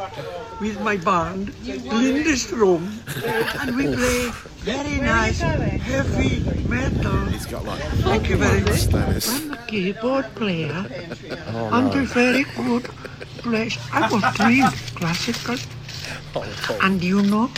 with 0.61 0.79
my 0.83 0.99
band, 0.99 1.55
Lindestrom, 1.65 3.01
and 3.25 3.77
we 3.77 3.85
play 3.95 4.31
very 4.61 5.01
nice 5.01 5.41
heavy 5.41 6.41
metal. 6.69 7.25
He's 7.27 7.47
got 7.47 7.65
like. 7.65 7.81
Thank 8.05 8.29
you 8.29 8.37
very 8.37 8.61
much. 8.61 8.93
I'm 8.93 9.53
a 9.53 9.57
keyboard 9.67 10.27
player. 10.35 10.87
Oh, 11.53 11.69
I'm 11.73 11.87
a 11.87 12.05
very 12.05 12.45
good 12.45 12.85
player. 13.39 13.71
I 13.93 14.09
was 14.09 14.23
trained 14.37 14.73
classical, 14.95 15.57
oh, 16.37 16.79
and 16.83 17.03
you 17.03 17.23
know, 17.23 17.51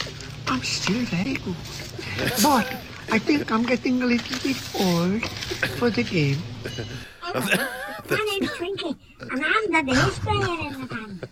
I'm 0.46 0.62
still 0.62 1.04
very 1.06 1.34
good. 1.34 1.56
But 2.42 2.66
I 3.10 3.18
think 3.18 3.50
I'm 3.52 3.64
getting 3.64 4.02
a 4.02 4.06
little 4.06 4.38
bit 4.42 4.56
old 4.80 5.28
for 5.78 5.90
the 5.90 6.02
game. 6.02 6.38
My 7.22 8.24
name's 8.30 8.50
Twinkie, 8.52 8.96
and 9.30 9.44
I'm 9.44 9.72
the 9.72 9.82
bass 9.92 10.18
player 10.20 10.68
in 10.68 10.80
the 10.80 10.86
band. 10.86 11.28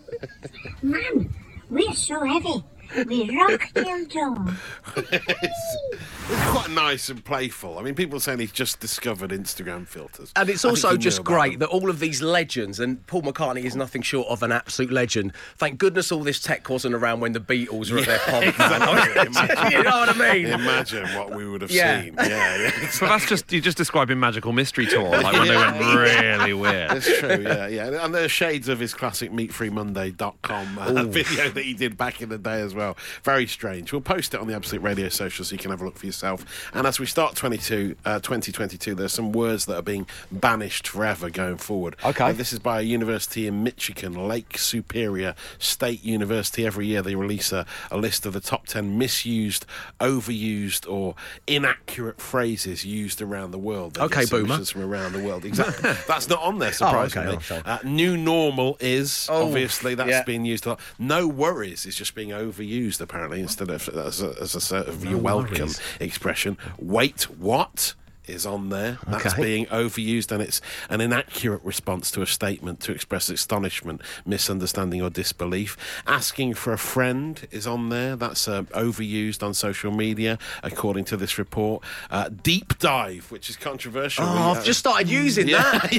Man, 0.83 1.33
we're 1.69 1.93
so 1.93 2.23
heavy. 2.23 2.63
We 3.07 3.35
rock 3.37 3.69
till 3.73 4.05
dawn. 4.05 4.57
It's 4.95 6.49
quite 6.51 6.69
nice 6.71 7.09
and 7.09 7.23
playful. 7.23 7.77
I 7.77 7.81
mean, 7.81 7.95
people 7.95 8.17
are 8.17 8.21
saying 8.21 8.39
he's 8.39 8.51
just 8.51 8.79
discovered 8.79 9.31
Instagram 9.31 9.87
filters. 9.87 10.31
And 10.35 10.49
it's 10.49 10.63
I 10.65 10.69
also 10.69 10.97
just 10.97 11.23
great 11.23 11.51
them. 11.53 11.59
that 11.59 11.69
all 11.69 11.89
of 11.89 11.99
these 11.99 12.21
legends, 12.21 12.79
and 12.79 13.05
Paul 13.07 13.23
McCartney 13.23 13.63
is 13.65 13.75
nothing 13.75 14.01
short 14.01 14.27
of 14.27 14.43
an 14.43 14.51
absolute 14.51 14.91
legend. 14.91 15.33
Thank 15.57 15.77
goodness 15.79 16.11
all 16.11 16.23
this 16.23 16.39
tech 16.39 16.69
wasn't 16.69 16.95
around 16.95 17.19
when 17.21 17.33
the 17.33 17.39
Beatles 17.39 17.91
were 17.91 17.99
at 17.99 18.05
their 18.05 18.19
pomp. 18.25 18.45
you 19.71 19.83
know 19.83 19.89
what 19.91 20.09
I 20.15 20.33
mean? 20.33 20.47
Imagine 20.47 21.07
what 21.17 21.33
we 21.35 21.47
would 21.47 21.61
have 21.61 21.71
Yeah. 21.71 22.01
seen. 22.03 22.13
Yeah, 22.17 22.57
yeah. 22.57 22.71
But 22.99 23.09
that's 23.09 23.27
just 23.27 23.51
you're 23.51 23.61
just 23.61 23.77
describing 23.77 24.19
Magical 24.19 24.51
Mystery 24.53 24.85
Tour, 24.85 25.09
like 25.09 25.33
when 25.33 25.47
they 25.47 25.55
went 25.55 25.79
really 25.79 26.53
weird. 26.53 26.91
It's 26.91 27.19
true, 27.19 27.41
yeah, 27.41 27.67
yeah. 27.67 28.03
And 28.05 28.13
there's 28.13 28.31
shades 28.31 28.67
of 28.69 28.79
his 28.79 28.93
classic 28.93 29.31
meatfreemonday.com 29.31 30.77
uh, 30.77 31.03
video 31.05 31.49
that 31.49 31.63
he 31.63 31.73
did 31.73 31.97
back 31.97 32.21
in 32.21 32.29
the 32.29 32.37
day 32.37 32.61
as 32.61 32.73
well. 32.75 32.80
Very 33.23 33.47
strange. 33.47 33.91
We'll 33.91 34.01
post 34.01 34.33
it 34.33 34.39
on 34.39 34.47
the 34.47 34.55
Absolute 34.55 34.81
Radio 34.81 35.09
social 35.09 35.45
so 35.45 35.53
you 35.53 35.59
can 35.59 35.71
have 35.71 35.81
a 35.81 35.85
look 35.85 35.97
for 35.97 36.05
yourself. 36.05 36.45
And 36.73 36.85
as 36.87 36.99
we 36.99 37.05
start 37.05 37.35
22, 37.35 37.95
uh, 38.05 38.19
2022, 38.19 38.95
there's 38.95 39.13
some 39.13 39.31
words 39.31 39.65
that 39.65 39.75
are 39.77 39.81
being 39.81 40.07
banished 40.31 40.87
forever 40.87 41.29
going 41.29 41.57
forward. 41.57 41.95
Okay. 42.03 42.25
Uh, 42.25 42.31
this 42.33 42.51
is 42.53 42.59
by 42.59 42.79
a 42.79 42.83
university 42.83 43.47
in 43.47 43.63
Michigan, 43.63 44.27
Lake 44.27 44.57
Superior 44.57 45.35
State 45.59 46.03
University. 46.03 46.65
Every 46.65 46.87
year 46.87 47.01
they 47.01 47.15
release 47.15 47.51
a, 47.51 47.65
a 47.89 47.97
list 47.97 48.25
of 48.25 48.33
the 48.33 48.39
top 48.41 48.67
10 48.67 48.97
misused, 48.97 49.65
overused, 49.99 50.89
or 50.91 51.15
inaccurate 51.47 52.19
phrases 52.19 52.85
used 52.85 53.21
around 53.21 53.51
the 53.51 53.57
world. 53.57 53.95
They 53.95 54.01
Okay, 54.03 54.25
boomer. 54.25 54.57
from 54.65 54.81
around 54.81 55.13
the 55.13 55.19
world. 55.23 55.45
Exactly. 55.45 55.91
That's 56.07 56.27
not 56.29 56.41
on 56.41 56.59
there, 56.59 56.73
surprisingly. 56.73 57.35
oh, 57.37 57.39
sorry. 57.39 57.61
uh, 57.65 57.79
new 57.83 58.17
normal 58.17 58.77
is 58.79 59.27
Oh, 59.29 59.45
obviously 59.47 59.95
that's 59.95 60.09
yeah. 60.09 60.23
being 60.23 60.45
used 60.45 60.65
a 60.65 60.69
lot. 60.69 60.79
No 60.99 61.27
worries 61.27 61.85
is 61.85 61.95
just 61.95 62.15
being 62.15 62.29
overused 62.29 62.61
apparently 63.01 63.39
instead 63.41 63.69
of 63.69 63.87
as 63.89 64.21
a, 64.21 64.35
as 64.41 64.55
a 64.55 64.61
sort 64.61 64.87
of 64.87 65.03
your 65.05 65.17
welcome 65.17 65.59
worries. 65.59 65.81
expression. 65.99 66.57
Wait, 66.79 67.23
what? 67.23 67.95
Is 68.27 68.45
on 68.45 68.69
there. 68.69 68.99
That's 69.07 69.33
Okay. 69.33 69.41
being 69.41 69.65
overused, 69.67 70.31
and 70.31 70.41
it's 70.43 70.61
an 70.89 71.01
inaccurate 71.01 71.61
response 71.63 72.11
to 72.11 72.21
a 72.21 72.27
statement 72.27 72.79
to 72.81 72.91
express 72.91 73.29
astonishment, 73.29 73.99
misunderstanding, 74.27 75.01
or 75.01 75.09
disbelief. 75.09 75.75
Asking 76.05 76.53
for 76.53 76.71
a 76.71 76.77
friend 76.77 77.45
is 77.49 77.65
on 77.65 77.89
there. 77.89 78.15
That's 78.15 78.47
uh, 78.47 78.61
overused 78.75 79.41
on 79.41 79.55
social 79.55 79.91
media, 79.91 80.37
according 80.61 81.05
to 81.05 81.17
this 81.17 81.39
report. 81.39 81.83
Uh, 82.11 82.29
deep 82.29 82.77
dive, 82.77 83.31
which 83.31 83.49
is 83.49 83.55
controversial. 83.57 84.23
Oh, 84.25 84.53
I've 84.55 84.63
just 84.63 84.79
started 84.79 85.09
using 85.09 85.47
that. 85.47 85.89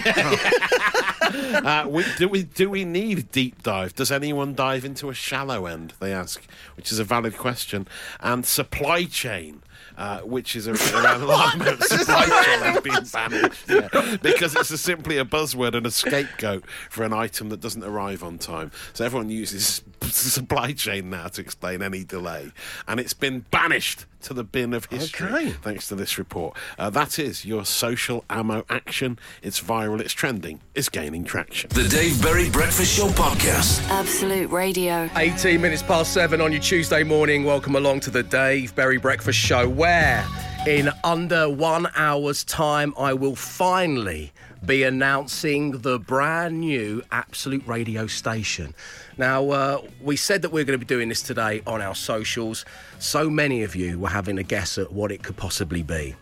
uh, 1.65 1.89
we, 1.89 2.05
do 2.19 2.29
we 2.29 2.45
do 2.45 2.71
we 2.71 2.85
need 2.85 3.31
deep 3.33 3.63
dive? 3.65 3.95
Does 3.95 4.13
anyone 4.13 4.55
dive 4.55 4.85
into 4.85 5.11
a 5.11 5.15
shallow 5.15 5.67
end? 5.67 5.95
They 5.99 6.13
ask, 6.13 6.41
which 6.77 6.93
is 6.93 6.99
a 7.01 7.05
valid 7.05 7.37
question. 7.37 7.89
And 8.21 8.47
supply 8.47 9.05
chain. 9.05 9.63
Uh, 9.97 10.21
which 10.21 10.57
is 10.57 10.67
a, 10.67 10.73
around 10.73 11.21
the 11.21 11.27
line 11.27 11.61
of 11.69 11.83
supply 11.85 12.25
chain 12.25 12.59
has 12.63 12.81
been 12.81 13.05
banished 13.13 13.69
yeah, 13.69 14.17
because 14.23 14.57
it's 14.57 14.71
a, 14.71 14.79
simply 14.79 15.19
a 15.19 15.25
buzzword 15.25 15.75
and 15.75 15.85
a 15.85 15.91
scapegoat 15.91 16.65
for 16.89 17.05
an 17.05 17.13
item 17.13 17.51
that 17.51 17.61
doesn't 17.61 17.85
arrive 17.85 18.25
on 18.25 18.39
time. 18.39 18.73
So 18.95 19.05
everyone 19.05 19.29
uses 19.29 19.83
supply 20.03 20.73
chain 20.73 21.11
now 21.11 21.29
to 21.29 21.43
explain 21.43 21.83
any 21.83 22.05
delay, 22.05 22.53
and 22.89 23.01
it's 23.01 23.13
been 23.13 23.45
banished 23.51 24.07
to 24.23 24.35
the 24.35 24.45
bin 24.45 24.73
of 24.75 24.87
history 24.87 25.27
Okay. 25.33 25.51
thanks 25.51 25.87
to 25.89 25.95
this 25.95 26.19
report. 26.19 26.57
Uh, 26.79 26.91
that 26.91 27.19
is 27.19 27.45
your 27.45 27.65
social 27.65 28.25
ammo 28.31 28.65
action. 28.69 29.19
It's 29.43 29.61
viral, 29.61 30.01
it's 30.01 30.13
trending, 30.13 30.61
it's 30.75 30.89
gaining 30.89 31.25
traction. 31.25 31.71
The 31.71 31.89
Dave 31.89 32.21
Berry 32.23 32.51
Breakfast 32.51 32.97
Show 32.97 33.09
Podcast. 33.09 33.83
Absolute 33.91 34.51
Radio. 34.51 35.09
18 35.17 35.61
minutes 35.61 35.83
past 35.83 36.13
seven 36.13 36.41
on 36.41 36.53
your 36.53 36.61
Tuesday 36.61 37.03
morning. 37.03 37.45
Welcome 37.45 37.77
along 37.77 38.01
to 38.01 38.11
the 38.11 38.23
Dave 38.23 38.75
Berry 38.75 38.99
Breakfast 38.99 39.39
Show, 39.39 39.69
where 39.69 40.25
in 40.67 40.91
under 41.03 41.51
one 41.51 41.89
hour's 41.97 42.45
time, 42.45 42.95
I 42.97 43.15
will 43.15 43.35
finally 43.35 44.33
be 44.65 44.85
announcing 44.85 45.73
the 45.81 45.99
brand 45.99 46.61
new 46.61 47.03
Absolute 47.11 47.67
Radio 47.67 48.07
station. 48.07 48.73
Now, 49.19 49.51
uh, 49.51 49.83
we 50.01 50.17
said 50.17 50.43
that 50.43 50.53
we 50.53 50.61
are 50.61 50.65
going 50.65 50.79
to 50.79 50.85
be 50.85 50.89
doing 50.89 51.09
this 51.09 51.21
today 51.21 51.63
on 51.67 51.83
our 51.83 51.97
socials. 51.97 52.65
So 53.01 53.29
many 53.29 53.65
of 53.65 53.75
you 53.75 53.99
were 53.99 54.09
having 54.09 54.39
a 54.39 54.45
guess 54.45 54.79
at 54.79 54.93
what 54.93 55.11
it 55.11 55.25
could 55.25 55.37
possibly 55.37 55.83
be. 55.83 56.15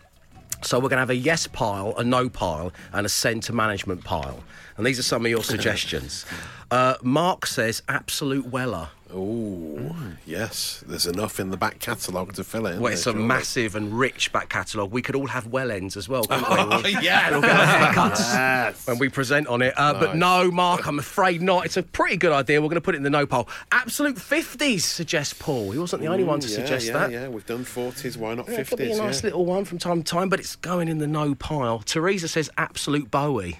So 0.63 0.77
we're 0.77 0.89
going 0.89 0.97
to 0.97 1.01
have 1.01 1.09
a 1.11 1.15
yes 1.15 1.45
pile, 1.45 1.93
a 1.97 2.03
no 2.03 2.27
pile, 2.27 2.71
and 2.93 3.05
a 3.05 3.09
send 3.09 3.43
to 3.43 3.53
management 3.53 4.03
pile. 4.03 4.43
And 4.77 4.85
these 4.85 4.97
are 4.97 5.03
some 5.03 5.23
of 5.23 5.29
your 5.29 5.43
suggestions. 5.53 6.25
Uh, 6.71 6.95
Mark 7.03 7.45
says 7.45 7.83
absolute 7.87 8.47
Weller. 8.47 8.89
Oh, 9.13 9.93
yes, 10.25 10.83
there's 10.87 11.05
enough 11.05 11.39
in 11.39 11.49
the 11.51 11.57
back 11.57 11.79
catalogue 11.79 12.33
to 12.35 12.43
fill 12.43 12.65
it. 12.65 12.71
isn't 12.71 12.81
Well, 12.81 12.93
it's 12.93 13.03
there, 13.03 13.11
a 13.13 13.15
surely? 13.15 13.27
massive 13.27 13.75
and 13.75 13.97
rich 13.97 14.31
back 14.31 14.49
catalogue. 14.49 14.91
We 14.91 15.01
could 15.01 15.15
all 15.15 15.27
have 15.27 15.47
well 15.47 15.69
ends 15.71 15.97
as 15.97 16.07
well, 16.07 16.23
couldn't 16.23 16.45
Oh, 16.49 16.81
we? 16.83 16.97
yeah. 17.01 17.29
We'll 17.31 17.41
get 17.41 17.51
our 17.51 17.65
haircuts 17.65 18.19
Yes. 18.33 18.87
when 18.87 18.97
we 18.99 19.09
present 19.09 19.47
on 19.47 19.61
it. 19.61 19.73
Uh, 19.77 19.93
But 19.99 20.15
no, 20.15 20.49
Mark, 20.51 20.87
I'm 20.87 20.99
afraid 20.99 21.41
not. 21.41 21.65
It's 21.65 21.77
a 21.77 21.83
pretty 21.83 22.17
good 22.17 22.31
idea. 22.31 22.61
We're 22.61 22.67
going 22.69 22.75
to 22.75 22.81
put 22.81 22.95
it 22.95 22.97
in 22.97 23.03
the 23.03 23.09
no 23.09 23.25
pile. 23.25 23.47
Absolute 23.71 24.15
50s, 24.15 24.81
suggests 24.81 25.33
Paul. 25.33 25.71
He 25.71 25.79
wasn't 25.79 26.01
the 26.01 26.07
only 26.07 26.23
one 26.23 26.39
to 26.39 26.47
yeah, 26.47 26.55
suggest 26.55 26.87
yeah, 26.87 26.93
that. 26.93 27.11
Yeah, 27.11 27.27
we've 27.27 27.45
done 27.45 27.65
40s, 27.65 28.17
why 28.17 28.33
not 28.35 28.47
Yeah, 28.47 28.59
50s? 28.59 28.59
it 28.61 28.67
could 28.69 28.77
be 28.79 28.91
a 28.91 28.97
nice 28.97 29.21
yeah. 29.21 29.27
little 29.27 29.45
one 29.45 29.65
from 29.65 29.77
time 29.77 30.03
to 30.03 30.09
time, 30.11 30.29
but 30.29 30.39
it's 30.39 30.55
going 30.55 30.87
in 30.87 30.99
the 30.99 31.07
no 31.07 31.35
pile. 31.35 31.79
Teresa 31.79 32.27
says 32.27 32.49
absolute 32.57 33.11
Bowie. 33.11 33.59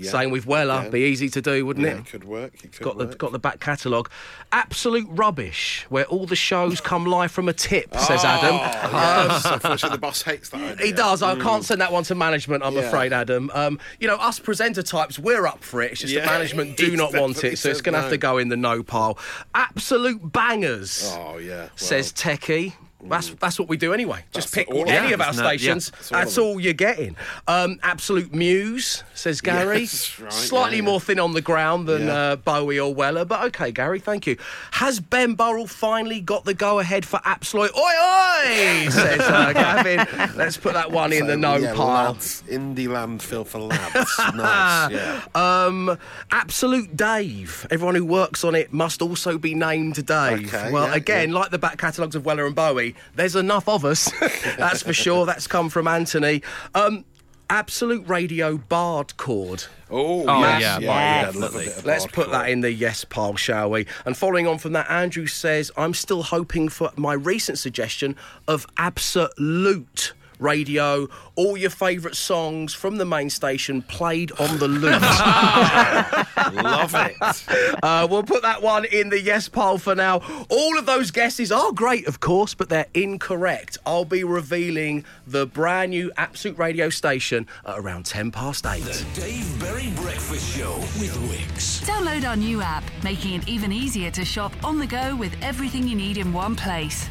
Yeah. 0.00 0.10
Same 0.12 0.30
with 0.30 0.46
Weller. 0.46 0.82
Yeah. 0.84 0.88
Be 0.90 1.00
easy 1.00 1.28
to 1.30 1.42
do, 1.42 1.66
wouldn't 1.66 1.84
Yeah, 1.84 1.94
it? 1.94 1.98
it 2.00 2.06
could 2.06 2.24
work. 2.24 2.54
It 2.62 2.72
could 2.72 2.82
Got 2.84 2.98
the 2.98 3.06
got 3.06 3.32
the 3.32 3.38
back 3.38 3.58
catalogue. 3.60 4.08
Absolute 4.52 5.06
rubbish, 5.10 5.84
where 5.88 6.04
all 6.06 6.24
the 6.26 6.36
shows 6.36 6.80
come 6.80 7.04
live 7.04 7.32
from 7.32 7.48
a 7.48 7.52
tip, 7.52 7.92
says 7.96 8.24
Adam. 8.24 8.54
Yes, 8.54 9.44
unfortunately, 9.46 9.96
the 9.96 10.00
boss 10.00 10.22
hates 10.22 10.50
that 10.50 10.60
idea. 10.60 10.86
He 10.86 10.92
does. 10.92 11.22
I 11.22 11.34
can't 11.38 11.64
send 11.64 11.80
that 11.80 11.92
one 11.92 12.04
to 12.04 12.14
management. 12.14 12.62
I'm 12.62 12.76
afraid, 12.76 13.12
Adam. 13.12 13.50
Um, 13.54 13.78
you 13.98 14.06
know, 14.06 14.16
us 14.16 14.38
presenter 14.38 14.82
types, 14.82 15.18
we're 15.18 15.46
up 15.46 15.62
for 15.64 15.82
it. 15.82 15.92
It's 15.92 16.00
just 16.02 16.14
that 16.14 16.26
management 16.26 16.76
do 16.76 16.96
not 16.96 17.12
want 17.14 17.42
it, 17.44 17.58
so 17.58 17.68
it's 17.70 17.80
going 17.80 17.94
to 17.94 18.00
have 18.00 18.10
to 18.10 18.18
go 18.18 18.38
in 18.38 18.48
the 18.48 18.56
no 18.56 18.82
pile. 18.82 19.18
Absolute 19.54 20.32
bangers, 20.32 21.12
Oh, 21.18 21.38
yeah. 21.38 21.56
well, 21.56 21.70
says 21.76 22.12
Techie. 22.12 22.74
That's 23.04 23.30
that's 23.30 23.58
what 23.60 23.68
we 23.68 23.76
do 23.76 23.92
anyway. 23.92 24.24
Just 24.32 24.52
That's 24.52 24.66
pick 24.66 24.74
all 24.74 24.88
any 24.88 25.10
them, 25.10 25.20
of 25.20 25.26
our 25.26 25.30
isn't? 25.30 25.44
Yeah, 25.44 25.48
stations. 25.50 25.92
that's 26.10 26.36
all 26.36 26.48
all, 26.48 26.60
you're 26.60 26.72
getting. 26.72 27.16
Um, 27.46 27.78
absolute 27.82 28.34
Muse, 28.34 29.04
says 29.14 29.40
Gary. 29.40 29.80
Yes, 29.80 30.18
right, 30.20 30.32
Slightly 30.32 30.76
yeah, 30.78 30.82
more 30.82 30.94
yeah. 30.94 30.98
thin 31.00 31.20
on 31.20 31.32
the 31.32 31.40
ground 31.40 31.86
than 31.86 32.06
Yeah. 32.06 32.14
uh, 32.14 32.36
Bowie 32.36 32.80
or 32.80 32.94
Weller, 32.94 33.24
but 33.24 33.44
okay, 33.48 33.70
Gary, 33.70 34.00
thank 34.00 34.26
you. 34.26 34.36
Has 34.72 34.98
Ben 35.00 35.34
Burrell 35.34 35.66
finally 35.66 36.20
got 36.20 36.44
the 36.44 36.54
go 36.54 36.78
ahead 36.78 37.04
for 37.04 37.20
Absolute? 37.24 37.70
Oi, 37.76 37.80
oi, 37.80 38.88
says 38.90 39.20
uh, 39.20 39.52
Gavin. 39.52 40.06
Let's 40.36 40.56
put 40.56 40.72
that 40.74 40.90
one 40.90 41.12
in 41.12 41.26
the 41.26 41.36
no 41.36 41.56
yeah, 41.56 41.74
pile. 41.74 42.12
Lads, 42.12 42.42
indie 42.48 42.88
land 42.88 43.22
feel 43.22 43.44
for 43.44 43.58
lads. 43.60 44.18
nice, 44.34 44.90
yeah. 44.90 45.22
Um, 45.34 45.98
Absolute 46.30 46.96
Dave. 46.96 47.66
Everyone 47.70 47.94
who 47.94 48.04
works 48.04 48.42
on 48.44 48.54
it 48.54 48.72
must 48.72 49.02
also 49.02 49.38
be 49.38 49.54
named 49.54 50.04
Dave. 50.06 50.52
Okay, 50.54 50.72
well, 50.72 50.88
yeah, 50.88 50.94
again, 50.94 51.28
yeah. 51.30 51.34
like 51.38 51.50
the 51.50 51.58
back 51.58 51.78
catalogues 51.78 52.16
of 52.16 52.24
Weller 52.24 52.46
and 52.46 52.54
Bowie, 52.54 52.87
there's 53.14 53.36
enough 53.36 53.68
of 53.68 53.84
us. 53.84 54.10
That's 54.58 54.82
for 54.82 54.92
sure. 54.92 55.26
That's 55.26 55.46
come 55.46 55.68
from 55.68 55.86
Anthony. 55.88 56.42
Um, 56.74 57.04
Absolute 57.50 58.06
Radio 58.06 58.58
Bardcore. 58.58 59.66
Oh, 59.90 60.26
Oh, 60.28 60.40
yes, 60.40 60.60
yeah, 60.60 60.78
yeah, 60.80 61.22
Bard, 61.24 61.34
yeah, 61.34 61.40
love 61.40 61.54
a 61.54 61.58
definitely. 61.58 61.64
bit 61.64 61.78
of 61.78 61.84
Let's 61.86 62.06
hardcore. 62.06 62.12
put 62.12 62.30
that 62.32 62.50
in 62.50 62.60
the 62.60 62.70
yes 62.72 63.04
pile, 63.04 63.36
shall 63.36 63.70
we? 63.70 63.86
And 64.04 64.14
following 64.16 64.46
on 64.46 64.58
from 64.58 64.72
that, 64.74 64.90
Andrew 64.90 65.26
says, 65.26 65.70
I'm 65.76 65.94
still 65.94 66.22
hoping 66.24 66.68
for 66.68 66.90
my 66.96 67.14
recent 67.14 67.58
suggestion 67.58 68.16
of 68.48 68.66
absolute 68.76 70.12
radio, 70.38 71.08
all 71.36 71.56
your 71.56 71.70
favourite 71.70 72.16
songs 72.16 72.74
from 72.74 72.96
the 72.96 73.04
main 73.04 73.30
station 73.30 73.82
played 73.82 74.32
on 74.32 74.58
the 74.58 74.68
loop. 74.68 75.02
Love 76.62 76.94
it. 76.94 77.78
Uh, 77.82 78.06
we'll 78.10 78.22
put 78.22 78.42
that 78.42 78.62
one 78.62 78.84
in 78.84 79.08
the 79.10 79.20
yes 79.20 79.48
pile 79.48 79.78
for 79.78 79.94
now. 79.94 80.20
All 80.48 80.78
of 80.78 80.86
those 80.86 81.10
guesses 81.10 81.52
are 81.52 81.72
great, 81.72 82.06
of 82.06 82.20
course, 82.20 82.54
but 82.54 82.68
they're 82.68 82.86
incorrect. 82.94 83.78
I'll 83.86 84.04
be 84.04 84.24
revealing 84.24 85.04
the 85.26 85.46
brand 85.46 85.90
new 85.90 86.10
Absolute 86.16 86.58
Radio 86.58 86.90
station 86.90 87.46
at 87.66 87.78
around 87.78 88.06
10 88.06 88.30
past 88.30 88.66
8. 88.66 88.82
The 88.82 89.04
Dave 89.14 89.60
Berry 89.60 89.90
Breakfast 89.96 90.56
Show 90.56 90.76
with 90.98 91.16
Wickes. 91.30 91.84
Download 91.84 92.26
our 92.28 92.36
new 92.36 92.60
app, 92.60 92.84
making 93.02 93.34
it 93.34 93.48
even 93.48 93.72
easier 93.72 94.10
to 94.12 94.24
shop 94.24 94.52
on 94.64 94.78
the 94.78 94.86
go 94.86 95.16
with 95.16 95.34
everything 95.42 95.86
you 95.86 95.94
need 95.94 96.18
in 96.18 96.32
one 96.32 96.56
place. 96.56 97.08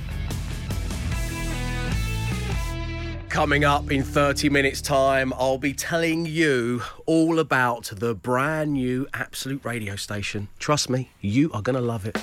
Coming 3.29 3.65
up 3.65 3.91
in 3.91 4.03
30 4.03 4.50
minutes' 4.50 4.81
time, 4.81 5.31
I'll 5.34 5.57
be 5.60 5.74
telling 5.74 6.25
you 6.25 6.81
all 7.05 7.39
about 7.39 7.86
the 7.93 8.15
brand 8.15 8.74
new 8.74 9.05
Absolute 9.13 9.63
Radio 9.63 9.96
station. 9.96 10.48
Trust 10.60 10.89
me, 10.89 11.12
you 11.22 11.51
are 11.53 11.62
going 11.62 11.75
to 11.75 11.81
love 11.81 12.05
it. 12.07 12.17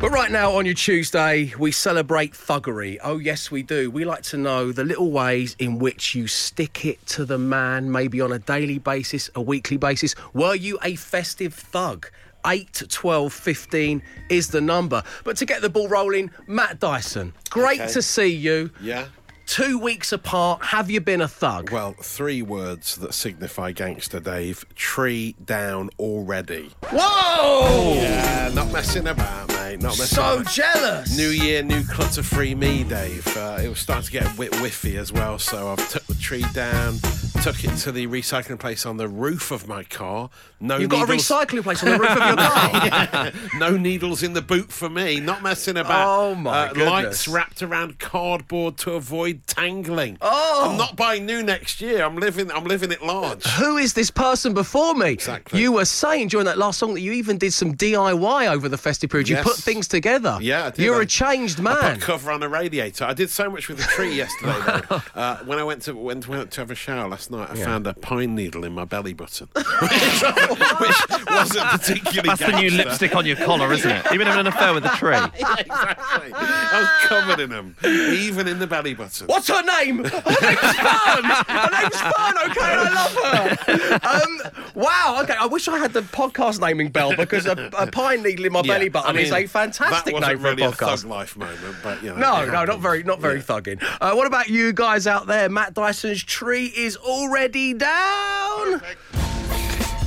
But 0.00 0.10
right 0.10 0.30
now 0.30 0.52
on 0.56 0.64
your 0.64 0.74
Tuesday, 0.74 1.52
we 1.58 1.72
celebrate 1.72 2.32
thuggery. 2.32 2.98
Oh, 3.02 3.18
yes, 3.18 3.50
we 3.50 3.62
do. 3.62 3.90
We 3.90 4.04
like 4.04 4.22
to 4.24 4.36
know 4.38 4.72
the 4.72 4.84
little 4.84 5.10
ways 5.10 5.56
in 5.58 5.78
which 5.78 6.14
you 6.14 6.26
stick 6.26 6.84
it 6.86 7.04
to 7.08 7.24
the 7.24 7.38
man, 7.38 7.90
maybe 7.92 8.20
on 8.20 8.32
a 8.32 8.38
daily 8.38 8.78
basis, 8.78 9.30
a 9.34 9.42
weekly 9.42 9.76
basis. 9.76 10.14
Were 10.32 10.54
you 10.54 10.78
a 10.82 10.94
festive 10.96 11.52
thug? 11.54 12.10
8, 12.46 12.84
12, 12.88 13.32
15 13.32 14.02
is 14.30 14.48
the 14.48 14.60
number. 14.60 15.02
But 15.22 15.36
to 15.38 15.46
get 15.46 15.60
the 15.62 15.70
ball 15.70 15.88
rolling, 15.88 16.30
Matt 16.46 16.78
Dyson, 16.80 17.32
great 17.50 17.80
Okay. 17.80 17.92
to 17.92 18.02
see 18.02 18.26
you. 18.28 18.70
Yeah. 18.80 19.06
Two 19.54 19.78
weeks 19.78 20.10
apart, 20.10 20.64
have 20.64 20.90
you 20.90 21.00
been 21.00 21.20
a 21.20 21.28
thug? 21.28 21.70
Well, 21.70 21.94
three 22.00 22.42
words 22.42 22.96
that 22.96 23.14
signify 23.14 23.70
gangster, 23.70 24.18
Dave. 24.18 24.64
Tree 24.74 25.36
down 25.44 25.90
already. 25.96 26.72
Whoa! 26.90 27.94
Yeah, 27.94 28.50
not 28.52 28.72
messing 28.72 29.06
about, 29.06 29.53
mate. 29.78 29.82
Not 29.82 29.94
So 29.94 30.40
about. 30.40 30.52
jealous. 30.52 31.16
New 31.16 31.28
year, 31.28 31.62
new 31.62 31.82
clutter 31.84 32.22
free 32.22 32.54
me, 32.54 32.84
Dave. 32.84 33.26
Uh, 33.36 33.60
it 33.62 33.68
was 33.68 33.78
starting 33.78 34.04
to 34.06 34.10
get 34.12 34.32
a 34.32 34.36
bit 34.38 34.52
whiffy 34.56 34.96
as 34.96 35.12
well, 35.12 35.38
so 35.38 35.68
I've 35.72 35.88
took 35.88 36.04
the 36.06 36.14
tree 36.14 36.44
down, 36.52 36.98
took 37.42 37.62
it 37.64 37.76
to 37.78 37.92
the 37.92 38.06
recycling 38.06 38.58
place 38.58 38.86
on 38.86 38.96
the 38.96 39.08
roof 39.08 39.50
of 39.50 39.66
my 39.68 39.84
car. 39.84 40.30
No 40.60 40.78
You've 40.78 40.90
got 40.90 41.08
a 41.08 41.12
recycling 41.12 41.62
place 41.62 41.82
on 41.82 41.90
the 41.90 41.98
roof 41.98 42.10
of 42.10 42.16
your 42.16 42.36
car. 42.36 43.32
no 43.58 43.76
needles 43.76 44.22
in 44.22 44.32
the 44.32 44.40
boot 44.40 44.72
for 44.72 44.88
me. 44.88 45.20
Not 45.20 45.42
messing 45.42 45.76
about. 45.76 46.06
Oh, 46.08 46.34
my 46.34 46.50
uh, 46.50 46.68
goodness. 46.68 46.88
Lights 46.88 47.28
wrapped 47.28 47.62
around 47.62 47.98
cardboard 47.98 48.78
to 48.78 48.92
avoid 48.92 49.46
tangling. 49.46 50.16
Oh. 50.22 50.68
I'm 50.70 50.78
not 50.78 50.96
buying 50.96 51.26
new 51.26 51.42
next 51.42 51.80
year. 51.82 52.02
I'm 52.02 52.16
living. 52.16 52.50
I'm 52.50 52.64
living 52.64 52.92
it 52.92 53.02
large. 53.02 53.44
Who 53.44 53.76
is 53.76 53.92
this 53.92 54.10
person 54.10 54.54
before 54.54 54.94
me? 54.94 55.10
Exactly. 55.10 55.60
You 55.60 55.72
were 55.72 55.84
saying 55.84 56.28
during 56.28 56.46
that 56.46 56.56
last 56.56 56.78
song 56.78 56.94
that 56.94 57.00
you 57.00 57.12
even 57.12 57.36
did 57.36 57.52
some 57.52 57.74
DIY 57.74 58.48
over 58.48 58.68
the 58.70 58.78
festive 58.78 59.10
period. 59.10 59.28
You 59.28 59.36
Yes. 59.36 59.44
put 59.44 59.63
things 59.64 59.88
together. 59.88 60.38
Yeah, 60.40 60.66
I 60.66 60.70
did. 60.70 60.84
You're 60.84 61.00
I- 61.00 61.02
a 61.02 61.06
changed 61.06 61.58
I 61.60 61.62
man. 61.62 61.94
put 61.94 62.00
cover 62.02 62.30
on 62.30 62.42
a 62.42 62.48
radiator. 62.48 63.04
I 63.04 63.14
did 63.14 63.30
so 63.30 63.50
much 63.50 63.68
with 63.68 63.78
the 63.78 63.84
tree 63.84 64.14
yesterday. 64.14 64.60
though. 64.88 65.00
Uh, 65.14 65.38
when 65.44 65.58
I 65.58 65.64
went 65.64 65.82
to 65.82 65.94
went, 65.94 66.26
went 66.28 66.50
to 66.52 66.60
have 66.60 66.70
a 66.70 66.74
shower 66.74 67.08
last 67.08 67.30
night, 67.30 67.48
I 67.50 67.54
found 67.54 67.86
a 67.86 67.94
pine 67.94 68.34
needle 68.34 68.64
in 68.64 68.72
my 68.72 68.84
belly 68.84 69.12
button, 69.12 69.48
which 69.54 71.26
wasn't 71.28 71.64
particularly. 71.70 72.28
That's 72.28 72.40
the 72.40 72.58
new 72.60 72.70
lipstick 72.70 73.14
on 73.14 73.24
your 73.26 73.36
collar, 73.36 73.72
isn't 73.72 73.90
it? 73.90 74.04
You've 74.10 74.18
been 74.18 74.26
having 74.26 74.40
an 74.40 74.46
affair 74.48 74.74
with 74.74 74.84
a 74.84 74.88
tree. 74.90 75.14
exactly. 75.16 76.32
I 76.34 76.80
was 76.80 77.08
covered 77.08 77.40
in 77.40 77.50
them, 77.50 77.76
even 77.84 78.48
in 78.48 78.58
the 78.58 78.66
belly 78.66 78.94
button. 78.94 79.26
What's 79.28 79.48
her 79.48 79.62
name? 79.62 80.04
Her 80.04 80.10
name's 80.42 80.76
Fern. 80.76 81.24
Her 81.24 81.70
name's 81.70 82.00
Fern. 82.00 82.34
Okay, 82.50 82.72
and 82.72 82.80
I 82.80 82.90
love 82.94 83.14
her. 83.22 84.08
Um, 84.08 84.52
wow. 84.74 85.20
Okay, 85.22 85.34
I 85.38 85.46
wish 85.46 85.68
I 85.68 85.78
had 85.78 85.92
the 85.92 86.02
podcast 86.02 86.60
naming 86.60 86.88
bell 86.90 87.14
because 87.16 87.46
a, 87.46 87.70
a 87.78 87.86
pine 87.90 88.22
needle 88.22 88.46
in 88.46 88.52
my 88.52 88.60
Yeah, 88.64 88.74
belly 88.74 88.88
button 88.88 89.16
I 89.16 89.20
is 89.20 89.30
mean, 89.30 89.44
a 89.44 89.46
fantastic 89.54 90.14
that 90.14 90.20
name 90.20 90.20
wasn't 90.20 90.40
for 90.40 90.48
really 90.48 90.62
a 90.64 90.68
a 90.68 90.72
podcast. 90.72 91.02
thug 91.02 91.10
life 91.10 91.36
moment, 91.36 91.76
but 91.82 92.02
you 92.02 92.10
know. 92.10 92.16
No, 92.16 92.42
it 92.42 92.50
no, 92.52 92.64
not 92.64 92.80
very, 92.80 93.02
not 93.04 93.20
very 93.20 93.40
thugging. 93.40 93.82
Uh, 94.00 94.14
what 94.14 94.26
about 94.26 94.48
you 94.48 94.72
guys 94.72 95.06
out 95.06 95.26
there? 95.26 95.48
Matt 95.48 95.74
Dyson's 95.74 96.22
tree 96.22 96.72
is 96.76 96.96
already 96.96 97.72
down. 97.74 98.82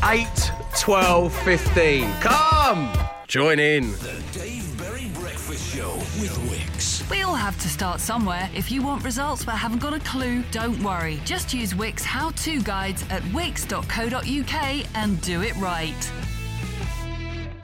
8, 0.04 0.28
12, 0.80 1.34
15. 1.44 2.12
Come, 2.22 2.92
join 3.28 3.60
in. 3.60 3.92
The 3.94 4.24
Dave 4.34 4.78
Berry 4.78 5.10
Breakfast 5.20 5.76
Show 5.76 5.94
with 6.22 6.38
Wickes. 6.50 7.10
We 7.10 7.22
all 7.24 7.36
have 7.36 7.60
to 7.62 7.68
start 7.68 8.00
somewhere. 8.00 8.50
If 8.56 8.72
you 8.72 8.82
want 8.82 9.04
results 9.04 9.44
but 9.46 9.56
haven't 9.56 9.80
got 9.80 9.94
a 9.94 10.00
clue, 10.00 10.44
don't 10.52 10.82
worry. 10.84 11.20
Just 11.26 11.54
use 11.54 11.74
Wickes 11.74 12.04
how 12.04 12.32
to 12.32 12.62
guides 12.62 13.04
at 13.10 13.22
wickes.co.uk 13.34 14.86
and 14.96 15.22
do 15.22 15.42
it 15.42 15.56
right. 15.58 16.12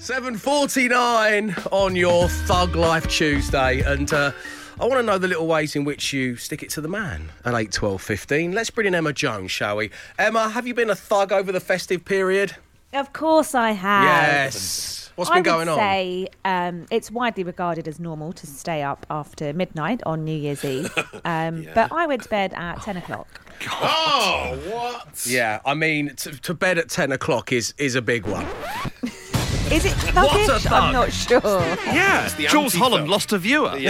7.49 0.03 1.71
on 1.71 1.95
your 1.95 2.27
Thug 2.27 2.75
Life 2.75 3.07
Tuesday. 3.07 3.79
And 3.79 4.11
uh, 4.11 4.33
I 4.77 4.83
want 4.85 4.99
to 4.99 5.03
know 5.03 5.17
the 5.17 5.29
little 5.29 5.47
ways 5.47 5.77
in 5.77 5.85
which 5.85 6.11
you 6.11 6.35
stick 6.35 6.61
it 6.61 6.69
to 6.71 6.81
the 6.81 6.89
man 6.89 7.31
at 7.45 7.53
8, 7.53 7.71
12, 7.71 8.01
15. 8.01 8.51
Let's 8.51 8.69
bring 8.69 8.87
in 8.87 8.95
Emma 8.95 9.13
Jones, 9.13 9.49
shall 9.51 9.77
we? 9.77 9.91
Emma, 10.19 10.49
have 10.49 10.67
you 10.67 10.73
been 10.73 10.89
a 10.89 10.95
thug 10.95 11.31
over 11.31 11.53
the 11.53 11.61
festive 11.61 12.03
period? 12.03 12.53
Of 12.91 13.13
course 13.13 13.55
I 13.55 13.71
have. 13.71 14.03
Yes. 14.03 15.09
What's 15.15 15.31
been 15.31 15.41
going 15.41 15.67
would 15.69 15.73
on? 15.73 15.79
say 15.79 16.27
um, 16.43 16.85
it's 16.91 17.09
widely 17.09 17.45
regarded 17.45 17.87
as 17.87 17.97
normal 17.97 18.33
to 18.33 18.45
stay 18.45 18.83
up 18.83 19.05
after 19.09 19.53
midnight 19.53 20.01
on 20.05 20.25
New 20.25 20.35
Year's 20.35 20.65
Eve. 20.65 20.93
Um, 21.23 21.65
But 21.73 21.93
I 21.93 22.07
went 22.07 22.23
to 22.23 22.29
bed 22.29 22.53
at 22.57 22.81
10 22.81 22.97
o'clock. 22.97 23.39
Oh, 23.71 24.59
what? 24.69 25.25
Yeah, 25.25 25.61
I 25.65 25.73
mean, 25.75 26.13
to, 26.17 26.41
to 26.41 26.53
bed 26.53 26.77
at 26.77 26.89
10 26.89 27.13
o'clock 27.13 27.53
is, 27.53 27.73
is 27.77 27.95
a 27.95 28.01
big 28.01 28.25
one. 28.27 28.45
Is 29.73 29.85
it 29.85 29.93
What 30.13 30.25
a 30.27 30.51
thuggish? 30.51 30.63
thug. 30.63 30.71
I'm 30.71 30.93
not 30.93 31.11
sure. 31.11 31.41
Yeah, 31.87 32.27
Jools. 32.47 32.75
Holland 32.75 33.09
lost 33.09 33.33
a 33.33 33.39
viewer. 33.39 33.71
Take 33.79 33.89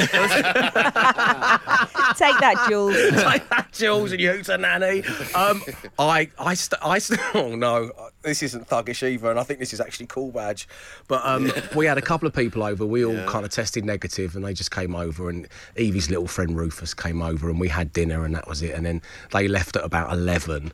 that, 2.40 2.66
Jools. 2.70 2.96
like 3.26 3.50
that, 3.50 3.68
Jools 3.74 4.14
and 4.14 4.22
you 4.22 4.42
a 4.48 4.58
nanny. 4.58 5.04
Um, 5.36 5.62
I, 6.00 6.30
I, 6.40 6.54
st- 6.54 6.80
I, 6.82 7.00
st- 7.00 7.20
oh 7.36 7.56
no, 7.56 7.92
this 8.22 8.42
isn't 8.44 8.70
thuggish 8.70 9.06
either, 9.06 9.30
and 9.30 9.38
I 9.38 9.44
think 9.44 9.60
this 9.60 9.74
is 9.74 9.82
actually 9.82 10.06
cool 10.06 10.32
badge. 10.32 10.70
But 11.10 11.22
um, 11.26 11.52
we 11.76 11.86
had 11.86 11.98
a 11.98 12.02
couple 12.02 12.28
of 12.30 12.34
people 12.34 12.64
over. 12.64 12.86
We 12.86 13.04
all 13.04 13.22
kind 13.28 13.44
of 13.44 13.52
tested 13.52 13.84
negative, 13.84 14.38
and 14.38 14.46
they 14.46 14.54
just 14.54 14.72
came 14.72 14.96
over. 14.96 15.30
And 15.30 15.50
Evie's 15.76 16.10
little 16.10 16.28
friend 16.28 16.56
Rufus 16.58 16.94
came 16.94 17.22
over, 17.22 17.50
and 17.50 17.60
we 17.60 17.68
had 17.68 17.92
dinner, 17.92 18.24
and 18.24 18.34
that 18.36 18.48
was 18.48 18.62
it. 18.62 18.74
And 18.74 18.86
then 18.86 19.02
they 19.34 19.50
left 19.50 19.76
at 19.76 19.84
about 19.84 20.14
eleven, 20.14 20.72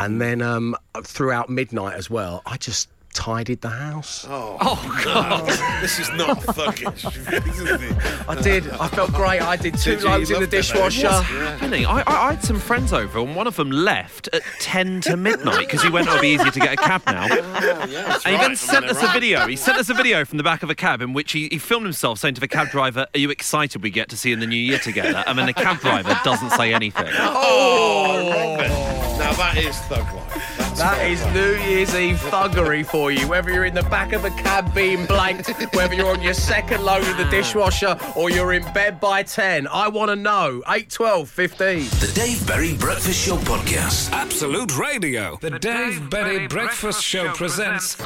and 0.00 0.20
then 0.20 0.42
um, 0.42 0.74
throughout 1.04 1.48
midnight 1.48 1.94
as 1.94 2.10
well, 2.10 2.42
I 2.44 2.56
just 2.56 2.88
tidied 3.18 3.60
the 3.62 3.68
house. 3.68 4.24
Oh, 4.30 4.56
oh 4.60 5.00
God. 5.04 5.42
Oh, 5.42 5.78
this 5.82 5.98
is 5.98 6.08
not 6.12 6.38
thuggish. 6.38 7.04
isn't? 7.48 8.28
I 8.28 8.40
did. 8.40 8.68
I 8.70 8.86
felt 8.86 9.12
great. 9.12 9.40
I 9.42 9.56
did 9.56 9.76
two 9.76 9.96
Did 9.96 10.02
you? 10.02 10.08
loads 10.08 10.30
in 10.30 10.34
the 10.34 10.40
loved 10.42 10.54
it, 10.54 10.56
though. 10.56 10.58
dishwasher. 10.58 11.08
happening? 11.10 11.84
I, 11.84 12.02
I, 12.06 12.28
I 12.28 12.32
had 12.34 12.44
some 12.44 12.60
friends 12.60 12.92
over, 12.92 13.18
and 13.18 13.34
one 13.34 13.48
of 13.48 13.56
them 13.56 13.72
left 13.72 14.28
at 14.32 14.42
10 14.60 15.00
to 15.02 15.16
midnight 15.16 15.58
because 15.66 15.82
he 15.82 15.90
went, 15.90 16.06
oh, 16.06 16.12
it'll 16.12 16.22
be 16.22 16.28
easier 16.28 16.52
to 16.52 16.60
get 16.60 16.74
a 16.74 16.76
cab 16.76 17.02
now. 17.06 17.26
Oh, 17.28 17.86
yeah, 17.90 18.14
And 18.14 18.22
he 18.24 18.32
right. 18.34 18.40
then 18.40 18.50
I 18.52 18.54
sent 18.54 18.84
us 18.84 19.00
they're 19.00 19.10
a 19.10 19.12
video. 19.12 19.46
He 19.48 19.56
sent 19.56 19.78
us 19.78 19.88
a 19.90 19.94
video 19.94 20.24
from 20.24 20.36
the 20.38 20.44
back 20.44 20.62
of 20.62 20.70
a 20.70 20.76
cab 20.76 21.02
in 21.02 21.12
which 21.12 21.32
he, 21.32 21.48
he 21.50 21.58
filmed 21.58 21.86
himself 21.86 22.20
saying 22.20 22.34
to 22.34 22.40
the 22.40 22.46
cab 22.48 22.68
driver, 22.70 23.08
Are 23.14 23.18
you 23.18 23.30
excited 23.30 23.82
we 23.82 23.90
get 23.90 24.08
to 24.10 24.16
see 24.16 24.28
you 24.28 24.34
in 24.34 24.40
the 24.40 24.46
new 24.46 24.56
year 24.56 24.78
together? 24.78 25.24
And 25.26 25.36
then 25.36 25.46
the 25.46 25.54
cab 25.54 25.80
driver 25.80 26.16
doesn't 26.22 26.50
say 26.50 26.72
anything. 26.72 27.08
Oh, 27.18 28.30
Robin. 28.30 28.70
Now 29.18 29.32
that 29.32 29.56
is 29.56 29.76
thug 29.80 30.04
life. 30.14 30.57
That's 30.78 30.96
That 30.96 30.98
thug 30.98 31.10
is 31.10 31.22
life. 31.22 31.34
New 31.34 31.54
Year's 31.56 31.94
Eve 31.94 32.16
thuggery 32.16 32.86
for 32.86 33.10
you. 33.10 33.26
Whether 33.26 33.52
you're 33.52 33.64
in 33.64 33.74
the 33.74 33.82
back 33.84 34.12
of 34.12 34.24
a 34.24 34.30
cab 34.30 34.72
being 34.74 35.06
blanked, 35.06 35.48
whether 35.74 35.94
you're 35.94 36.10
on 36.10 36.22
your 36.22 36.34
second 36.34 36.84
load 36.84 37.06
of 37.08 37.16
the 37.16 37.24
dishwasher, 37.24 37.98
or 38.14 38.30
you're 38.30 38.52
in 38.52 38.62
bed 38.72 39.00
by 39.00 39.24
10. 39.24 39.66
I 39.66 39.88
want 39.88 40.10
to 40.10 40.16
know. 40.16 40.62
8, 40.68 40.88
12, 40.88 41.28
15. 41.28 41.78
The 41.78 42.12
Dave 42.14 42.46
Berry 42.46 42.76
Breakfast 42.76 43.18
Show 43.18 43.36
podcast. 43.38 44.12
Absolute 44.12 44.78
Radio. 44.78 45.36
The 45.40 45.58
Dave 45.58 46.08
Berry 46.10 46.46
Breakfast 46.46 47.02
Show 47.02 47.32
presents 47.32 47.96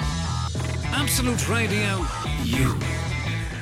Absolute 0.93 1.49
Radio 1.49 2.07
You. 2.43 2.79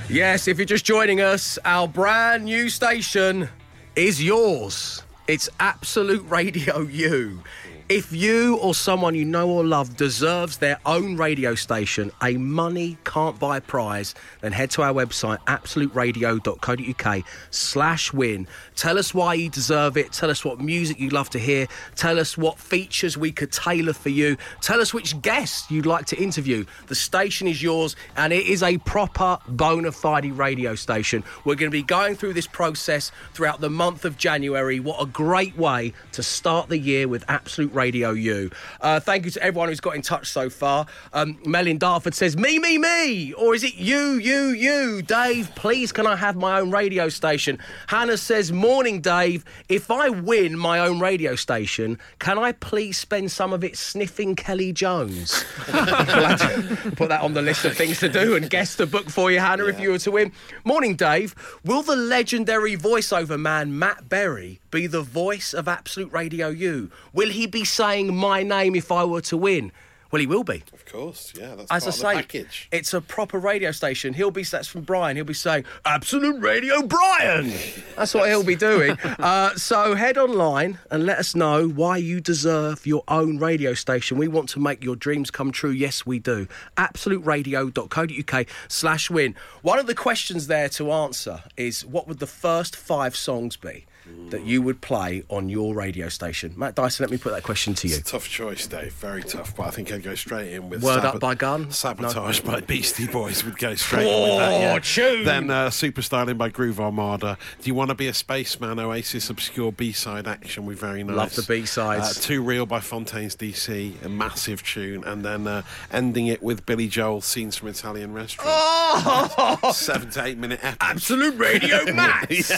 Yes, 0.08 0.46
if 0.46 0.58
you're 0.58 0.66
just 0.66 0.84
joining 0.84 1.20
us, 1.20 1.58
our 1.64 1.88
brand 1.88 2.44
new 2.44 2.68
station 2.68 3.48
is 3.96 4.22
yours. 4.22 5.02
It's 5.26 5.48
Absolute 5.58 6.28
Radio 6.28 6.82
U. 6.82 7.42
If 7.90 8.12
you 8.12 8.56
or 8.58 8.72
someone 8.72 9.16
you 9.16 9.24
know 9.24 9.50
or 9.50 9.64
love 9.64 9.96
deserves 9.96 10.58
their 10.58 10.78
own 10.86 11.16
radio 11.16 11.56
station, 11.56 12.12
a 12.22 12.36
money 12.36 12.96
can't 13.02 13.36
buy 13.36 13.58
prize, 13.58 14.14
then 14.42 14.52
head 14.52 14.70
to 14.70 14.82
our 14.82 14.92
website, 14.92 15.38
absoluteradio.co.uk 15.46 17.24
slash 17.50 18.12
win. 18.12 18.46
Tell 18.76 18.96
us 18.96 19.12
why 19.12 19.34
you 19.34 19.50
deserve 19.50 19.96
it. 19.96 20.12
Tell 20.12 20.30
us 20.30 20.44
what 20.44 20.60
music 20.60 21.00
you'd 21.00 21.12
love 21.12 21.30
to 21.30 21.40
hear. 21.40 21.66
Tell 21.96 22.20
us 22.20 22.38
what 22.38 22.60
features 22.60 23.18
we 23.18 23.32
could 23.32 23.50
tailor 23.50 23.92
for 23.92 24.10
you. 24.10 24.36
Tell 24.60 24.80
us 24.80 24.94
which 24.94 25.20
guests 25.20 25.68
you'd 25.68 25.84
like 25.84 26.06
to 26.06 26.22
interview. 26.22 26.66
The 26.86 26.94
station 26.94 27.48
is 27.48 27.60
yours 27.60 27.96
and 28.16 28.32
it 28.32 28.46
is 28.46 28.62
a 28.62 28.78
proper 28.78 29.38
bona 29.48 29.90
fide 29.90 30.30
radio 30.38 30.76
station. 30.76 31.24
We're 31.44 31.56
going 31.56 31.72
to 31.72 31.76
be 31.76 31.82
going 31.82 32.14
through 32.14 32.34
this 32.34 32.46
process 32.46 33.10
throughout 33.34 33.60
the 33.60 33.68
month 33.68 34.04
of 34.04 34.16
January. 34.16 34.78
What 34.78 35.02
a 35.02 35.06
great 35.06 35.56
way 35.56 35.92
to 36.12 36.22
start 36.22 36.68
the 36.68 36.78
year 36.78 37.08
with 37.08 37.24
Absolute 37.28 37.74
Radio 37.74 37.79
U. 37.86 38.50
Uh, 38.80 39.00
thank 39.00 39.24
you 39.24 39.30
to 39.30 39.42
everyone 39.42 39.68
who's 39.68 39.80
got 39.80 39.94
in 39.96 40.02
touch 40.02 40.28
so 40.30 40.50
far. 40.50 40.86
Um, 41.12 41.38
Mel 41.44 41.66
in 41.66 41.78
Dartford 41.78 42.14
says, 42.14 42.36
Me, 42.36 42.58
me, 42.58 42.78
me. 42.78 43.32
Or 43.34 43.54
is 43.54 43.64
it 43.64 43.74
you, 43.76 44.14
you, 44.14 44.48
you? 44.48 45.02
Dave, 45.02 45.54
please 45.54 45.92
can 45.92 46.06
I 46.06 46.16
have 46.16 46.36
my 46.36 46.60
own 46.60 46.70
radio 46.70 47.08
station? 47.08 47.58
Hannah 47.88 48.16
says, 48.16 48.52
Morning, 48.52 49.00
Dave. 49.00 49.44
If 49.68 49.90
I 49.90 50.08
win 50.08 50.58
my 50.58 50.78
own 50.78 51.00
radio 51.00 51.34
station, 51.34 51.98
can 52.18 52.38
I 52.38 52.52
please 52.52 52.98
spend 52.98 53.30
some 53.30 53.52
of 53.52 53.64
it 53.64 53.76
sniffing 53.76 54.36
Kelly 54.36 54.72
Jones? 54.72 55.44
We'll 55.70 56.26
have 56.26 56.40
to 56.40 56.90
Put 56.92 57.08
that 57.08 57.22
on 57.22 57.34
the 57.34 57.42
list 57.42 57.64
of 57.64 57.76
things 57.76 58.00
to 58.00 58.08
do 58.08 58.36
and 58.36 58.50
guess 58.50 58.74
the 58.74 58.86
book 58.86 59.08
for 59.08 59.30
you, 59.30 59.38
Hannah, 59.38 59.66
if 59.66 59.80
you 59.80 59.90
were 59.90 59.98
to 59.98 60.10
win. 60.10 60.32
Morning, 60.64 60.96
Dave. 60.96 61.34
Will 61.64 61.82
the 61.82 61.96
legendary 61.96 62.76
voiceover 62.76 63.38
man 63.38 63.78
Matt 63.78 64.08
Berry 64.08 64.59
be 64.70 64.86
the 64.86 65.02
voice 65.02 65.52
of 65.52 65.68
Absolute 65.68 66.12
Radio 66.12 66.48
U? 66.48 66.90
Will 67.12 67.30
he 67.30 67.46
be 67.46 67.64
saying 67.64 68.14
my 68.14 68.42
name 68.42 68.74
if 68.74 68.90
I 68.92 69.04
were 69.04 69.22
to 69.22 69.36
win? 69.36 69.72
Well, 70.10 70.18
he 70.18 70.26
will 70.26 70.42
be. 70.42 70.64
Of 70.72 70.84
course, 70.86 71.32
yeah. 71.38 71.54
That's 71.54 71.70
As 71.70 71.86
I 71.86 71.90
say, 71.90 72.14
package. 72.14 72.68
it's 72.72 72.92
a 72.92 73.00
proper 73.00 73.38
radio 73.38 73.70
station. 73.70 74.12
He'll 74.12 74.32
be 74.32 74.42
that's 74.42 74.66
from 74.66 74.80
Brian. 74.80 75.14
He'll 75.16 75.24
be 75.24 75.34
saying 75.34 75.66
Absolute 75.84 76.40
Radio 76.40 76.82
Brian. 76.82 77.52
That's 77.96 78.12
what 78.14 78.28
he'll 78.28 78.42
be 78.42 78.56
doing. 78.56 78.98
Uh, 79.20 79.54
so 79.54 79.94
head 79.94 80.18
online 80.18 80.80
and 80.90 81.06
let 81.06 81.18
us 81.18 81.36
know 81.36 81.68
why 81.68 81.98
you 81.98 82.20
deserve 82.20 82.86
your 82.88 83.04
own 83.06 83.38
radio 83.38 83.72
station. 83.72 84.18
We 84.18 84.26
want 84.26 84.48
to 84.48 84.58
make 84.58 84.82
your 84.82 84.96
dreams 84.96 85.30
come 85.30 85.52
true. 85.52 85.70
Yes, 85.70 86.04
we 86.04 86.18
do. 86.18 86.48
Absoluteradio.co.uk 86.76 88.46
slash 88.68 89.10
win. 89.10 89.34
One 89.62 89.78
of 89.78 89.86
the 89.86 89.94
questions 89.94 90.48
there 90.48 90.68
to 90.70 90.90
answer 90.90 91.42
is 91.56 91.84
what 91.86 92.08
would 92.08 92.18
the 92.18 92.26
first 92.26 92.74
five 92.74 93.14
songs 93.14 93.56
be 93.56 93.86
that 94.30 94.44
you 94.44 94.62
would 94.62 94.80
play 94.80 95.22
on 95.28 95.48
your 95.48 95.74
radio 95.74 96.08
station? 96.08 96.52
Matt 96.56 96.74
Dyson, 96.74 97.04
let 97.04 97.10
me 97.10 97.18
put 97.18 97.32
that 97.32 97.42
question 97.42 97.74
to 97.74 97.88
you. 97.88 97.96
It's 97.96 98.08
a 98.08 98.12
tough 98.12 98.28
choice, 98.28 98.66
Dave. 98.66 98.92
Very 98.94 99.22
tough. 99.22 99.56
But 99.56 99.66
I 99.66 99.70
think 99.70 99.92
I'd 99.92 100.02
go 100.02 100.14
straight 100.14 100.52
in 100.52 100.68
with 100.70 100.82
Word 100.82 101.04
Up 101.04 101.20
by 101.20 101.34
Gun? 101.34 101.70
Sabotage 101.70 102.40
by 102.40 102.60
Beastie 102.60 103.06
Boys 103.06 103.44
would 103.44 103.58
go 103.58 103.74
straight 103.74 104.06
in 104.06 104.22
with 104.22 104.38
that. 104.38 104.52
Oh, 104.52 104.60
Yeah. 104.60 104.78
tune! 104.80 105.24
Then 105.24 105.50
uh, 105.50 105.68
Superstylin' 105.70 106.38
by 106.38 106.48
Groove 106.48 106.80
Armada. 106.80 107.38
Do 107.60 107.68
you 107.68 107.74
want 107.74 107.90
to 107.90 107.94
be 107.94 108.06
a 108.08 108.14
spaceman? 108.14 108.78
Oasis 108.78 109.30
obscure 109.30 109.72
B-side 109.72 110.26
action. 110.28 110.66
We 110.66 110.74
very 110.74 111.02
nice. 111.04 111.16
Love 111.16 111.34
the 111.36 111.42
B-sides. 111.42 112.18
Uh, 112.18 112.20
Too 112.20 112.42
real 112.42 112.66
by 112.66 112.80
Fontaines 112.80 113.36
DC. 113.36 114.02
A 114.04 114.08
massive 114.08 114.62
tune. 114.62 115.04
And 115.04 115.24
then 115.24 115.46
uh, 115.46 115.62
ending 115.92 116.26
it 116.26 116.42
with 116.42 116.66
Billy 116.66 116.88
Joel 116.88 117.20
scenes 117.20 117.56
from 117.56 117.68
Italian 117.68 118.12
restaurant. 118.12 118.48
Oh! 118.52 119.70
Seven 119.72 120.10
to 120.10 120.24
eight 120.24 120.38
minute 120.38 120.60
epic. 120.62 120.78
Absolute 120.80 121.36
Radio 121.38 121.84
Max. 121.94 122.50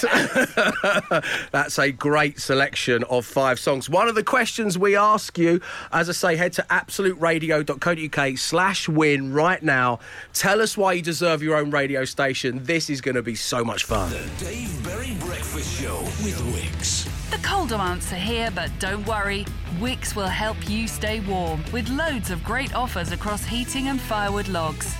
That's 1.51 1.79
a 1.79 1.91
great 1.91 2.41
selection 2.41 3.05
of 3.05 3.27
five 3.27 3.59
songs. 3.59 3.89
One 3.89 4.09
of 4.09 4.15
the 4.15 4.25
questions 4.25 4.79
we 4.79 4.97
ask 4.97 5.39
you, 5.39 5.61
as 5.93 6.09
I 6.09 6.13
say, 6.13 6.37
head 6.37 6.53
to 6.55 6.63
absoluteradio.co.uk 6.71 8.39
slash 8.39 8.89
win 8.89 9.33
right 9.33 9.63
now. 9.63 10.01
Tell 10.33 10.61
us 10.61 10.77
why 10.77 10.95
you 10.95 11.03
deserve 11.03 11.43
your 11.43 11.57
own 11.57 11.71
radio 11.71 12.05
station. 12.05 12.63
This 12.65 12.91
is 12.91 13.01
going 13.01 13.15
to 13.15 13.23
be 13.23 13.35
so 13.35 13.65
much 13.65 13.85
fun. 13.85 14.13
Dave 14.39 14.85
Berry 14.85 15.15
Breakfast 15.21 15.81
Show 15.81 16.01
with 16.25 16.39
Wickes. 16.55 17.09
The 17.31 17.39
colder 17.39 17.79
months 17.79 18.13
are 18.13 18.17
here, 18.17 18.51
but 18.55 18.71
don't 18.79 19.07
worry. 19.07 19.47
Wickes 19.79 20.15
will 20.15 20.29
help 20.29 20.69
you 20.69 20.87
stay 20.87 21.21
warm 21.21 21.65
with 21.73 21.89
loads 21.89 22.31
of 22.31 22.45
great 22.45 22.75
offers 22.75 23.11
across 23.13 23.45
heating 23.45 23.89
and 23.89 24.01
firewood 24.01 24.49
logs. 24.49 24.95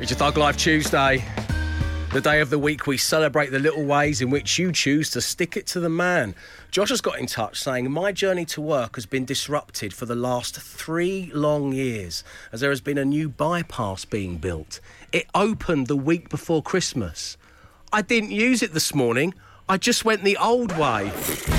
It's 0.00 0.10
your 0.10 0.18
Thug 0.18 0.36
Life 0.36 0.56
Tuesday. 0.56 1.24
The 2.14 2.20
day 2.20 2.40
of 2.40 2.48
the 2.48 2.60
week 2.60 2.86
we 2.86 2.96
celebrate 2.96 3.50
the 3.50 3.58
little 3.58 3.84
ways 3.84 4.20
in 4.20 4.30
which 4.30 4.56
you 4.56 4.70
choose 4.70 5.10
to 5.10 5.20
stick 5.20 5.56
it 5.56 5.66
to 5.66 5.80
the 5.80 5.88
man. 5.88 6.36
Josh 6.70 6.90
has 6.90 7.00
got 7.00 7.18
in 7.18 7.26
touch 7.26 7.58
saying, 7.58 7.90
My 7.90 8.12
journey 8.12 8.44
to 8.44 8.60
work 8.60 8.94
has 8.94 9.04
been 9.04 9.24
disrupted 9.24 9.92
for 9.92 10.06
the 10.06 10.14
last 10.14 10.54
three 10.60 11.32
long 11.34 11.72
years 11.72 12.22
as 12.52 12.60
there 12.60 12.70
has 12.70 12.80
been 12.80 12.98
a 12.98 13.04
new 13.04 13.28
bypass 13.28 14.04
being 14.04 14.36
built. 14.36 14.78
It 15.10 15.26
opened 15.34 15.88
the 15.88 15.96
week 15.96 16.28
before 16.28 16.62
Christmas. 16.62 17.36
I 17.92 18.00
didn't 18.00 18.30
use 18.30 18.62
it 18.62 18.74
this 18.74 18.94
morning. 18.94 19.34
I 19.68 19.76
just 19.76 20.04
went 20.04 20.22
the 20.22 20.36
old 20.36 20.70
way. 20.78 21.10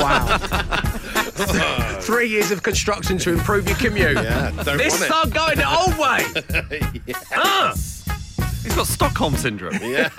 wow. 0.00 0.38
Three 2.00 2.28
years 2.28 2.50
of 2.50 2.64
construction 2.64 3.16
to 3.18 3.30
improve 3.30 3.68
your 3.68 3.76
commute. 3.76 4.14
Yeah, 4.14 4.50
don't 4.64 4.76
this 4.76 5.00
want 5.00 5.04
it. 5.04 5.08
thug 5.08 5.32
going 5.32 5.58
the 5.58 5.72
old 5.72 5.96
way. 5.96 7.14
Ah! 7.32 7.74
He's 8.64 8.74
got 8.74 8.86
Stockholm 8.86 9.36
syndrome. 9.36 9.74
Yeah. 9.84 10.08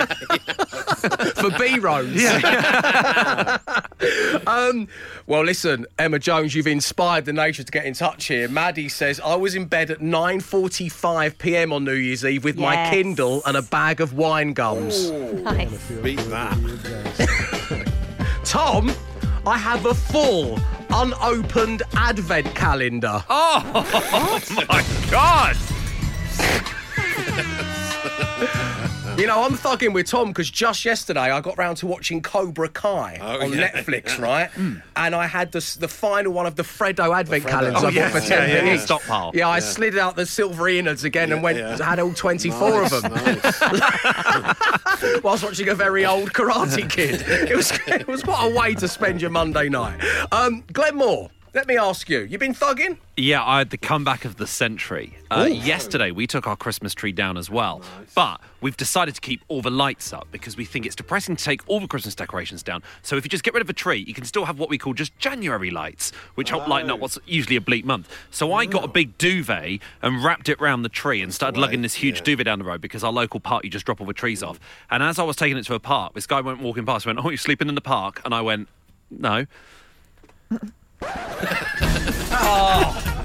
for 1.36 1.50
B 1.58 1.80
roads. 1.80 2.24
um, 4.48 4.88
well, 5.28 5.44
listen, 5.44 5.86
Emma 5.98 6.20
Jones, 6.20 6.56
you've 6.56 6.68
inspired 6.68 7.26
the 7.26 7.34
nation 7.34 7.66
to 7.66 7.72
get 7.72 7.86
in 7.86 7.94
touch 7.94 8.26
here. 8.26 8.48
Maddie 8.48 8.90
says 8.90 9.20
I 9.20 9.36
was 9.36 9.56
in 9.56 9.66
bed 9.66 9.92
at 9.92 10.00
9:45 10.00 11.38
p.m. 11.38 11.74
on 11.74 11.84
New 11.84 11.94
Year's 11.94 12.24
Eve 12.24 12.44
with 12.44 12.58
my 12.58 12.90
Kindle 12.90 13.42
and 13.46 13.58
a 13.58 13.62
bag 13.64 14.02
of 14.02 14.14
wine 14.14 14.54
gums. 14.54 15.12
Nice. 15.12 15.92
Beat 16.04 16.20
that. 16.30 16.56
Tom, 18.44 18.92
I 19.46 19.58
have 19.58 19.86
a 19.86 19.94
full 19.94 20.60
unopened 20.92 21.84
advent 21.96 22.54
calendar. 22.56 23.24
Oh 23.30 24.42
my 24.70 24.86
God! 25.12 25.58
You 29.18 29.28
know, 29.28 29.44
I'm 29.46 29.54
thugging 29.54 29.94
with 29.94 30.08
Tom 30.08 30.28
because 30.28 30.50
just 30.50 30.84
yesterday 30.84 31.22
I 31.32 31.40
got 31.40 31.58
round 31.58 31.78
to 31.78 31.88
watching 31.88 32.22
Cobra 32.22 32.68
Kai 32.68 33.18
Oh, 33.22 33.46
on 33.46 33.54
yeah. 33.54 33.70
Netflix, 33.72 34.20
right? 34.22 34.50
And 34.58 35.16
I 35.16 35.26
had 35.26 35.54
the, 35.54 35.78
the 35.80 35.88
final 35.88 36.34
one 36.34 36.46
of 36.46 36.58
the 36.58 36.64
Freddo 36.64 37.18
Advent 37.18 37.46
Freddo. 37.46 37.50
calendars 37.50 37.82
Oh, 37.82 37.88
I 37.88 37.96
bought 37.96 38.12
for 38.12 38.18
yeah, 38.20 38.46
10 38.46 38.50
yeah, 38.50 38.62
p 38.62 38.68
yeah. 38.68 38.78
Stockpile. 38.78 39.32
Yeah, 39.34 39.48
I 39.48 39.60
slid 39.60 39.98
out 39.98 40.18
the 40.18 40.26
silver 40.26 40.68
innards 40.68 41.06
again 41.06 41.32
and 41.32 41.42
went 41.42 41.58
yeah. 41.60 41.78
had 41.82 42.02
all 42.02 42.14
24 42.14 42.84
of 42.84 42.90
them 43.04 43.14
Nice. 43.14 43.62
whilst 45.24 45.46
watching 45.46 45.70
a 45.70 45.76
very 45.76 46.06
old 46.06 46.34
Karate 46.34 46.90
Kid. 46.90 47.24
It 47.50 47.56
was 47.56 47.72
it 47.88 48.08
was 48.08 48.26
what 48.26 48.52
a 48.52 48.54
way 48.54 48.74
to 48.76 48.88
spend 48.90 49.22
your 49.22 49.32
Monday 49.32 49.70
night. 49.70 50.04
Um, 50.34 50.66
Glenn 50.74 50.96
Moore, 50.96 51.30
let 51.56 51.68
me 51.68 51.78
ask 51.78 52.10
you, 52.10 52.20
you 52.20 52.38
been 52.38 52.54
thugging? 52.54 52.98
Yeah, 53.16 53.42
I 53.42 53.60
had 53.60 53.70
the 53.70 53.78
comeback 53.78 54.26
of 54.26 54.36
the 54.36 54.46
century. 54.46 55.18
Uh, 55.32 55.48
yesterday, 55.50 56.12
we 56.12 56.28
took 56.28 56.48
our 56.48 56.58
Christmas 56.58 56.94
tree 56.94 57.14
down 57.14 57.38
as 57.38 57.50
well. 57.50 57.82
But 58.14 58.42
we've 58.60 58.76
decided 58.76 59.16
to 59.16 59.22
keep 59.22 59.42
all 59.48 59.62
the 59.62 59.72
lights 59.72 60.12
up 60.12 60.28
because 60.34 60.58
we 60.58 60.66
think 60.66 60.86
it's 60.86 60.98
depressing 60.98 61.38
to 61.38 61.44
take 61.44 61.62
all 61.68 61.80
the 61.80 61.88
Christmas 61.88 62.14
decorations 62.14 62.62
down. 62.62 62.84
So 63.04 63.16
if 63.16 63.24
you 63.24 63.30
just 63.30 63.46
get 63.46 63.54
rid 63.54 63.62
of 63.62 63.70
a 63.70 63.74
tree, 63.74 64.04
you 64.06 64.14
can 64.14 64.26
still 64.26 64.44
have 64.44 64.60
what 64.60 64.68
we 64.70 64.78
call 64.78 64.94
just 64.94 65.18
January 65.18 65.72
lights, 65.72 66.12
which 66.36 66.50
help 66.50 66.68
lighten 66.68 66.92
up 66.92 67.00
what's 67.00 67.18
usually 67.26 67.56
a 67.56 67.62
bleak 67.62 67.86
month. 67.86 68.14
So 68.32 68.52
I 68.52 68.66
got 68.66 68.84
a 68.84 68.90
big 68.90 69.18
duvet 69.18 69.80
and 70.02 70.22
wrapped 70.22 70.50
it 70.50 70.60
round 70.60 70.84
the 70.84 70.90
tree 70.90 71.22
and 71.22 71.34
started 71.34 71.58
lugging 71.58 71.84
this 71.84 71.94
huge 71.94 72.18
yeah. 72.18 72.26
duvet 72.26 72.46
down 72.48 72.60
the 72.60 72.66
road 72.66 72.82
because 72.82 73.02
our 73.02 73.14
local 73.14 73.40
park, 73.40 73.64
you 73.64 73.70
just 73.70 73.86
drop 73.86 74.02
all 74.02 74.08
the 74.08 74.14
trees 74.14 74.44
off. 74.44 74.60
And 74.92 75.02
as 75.02 75.20
I 75.20 75.24
was 75.24 75.38
taking 75.38 75.58
it 75.58 75.64
to 75.68 75.74
a 75.74 75.80
park, 75.80 76.16
this 76.16 76.28
guy 76.28 76.42
went 76.42 76.60
walking 76.60 76.86
past 76.86 77.06
and 77.06 77.16
went, 77.16 77.26
Oh, 77.26 77.30
you're 77.30 77.38
sleeping 77.38 77.70
in 77.70 77.76
the 77.76 77.82
park? 77.82 78.22
And 78.26 78.36
I 78.36 78.42
went, 78.42 78.68
No. 79.10 79.46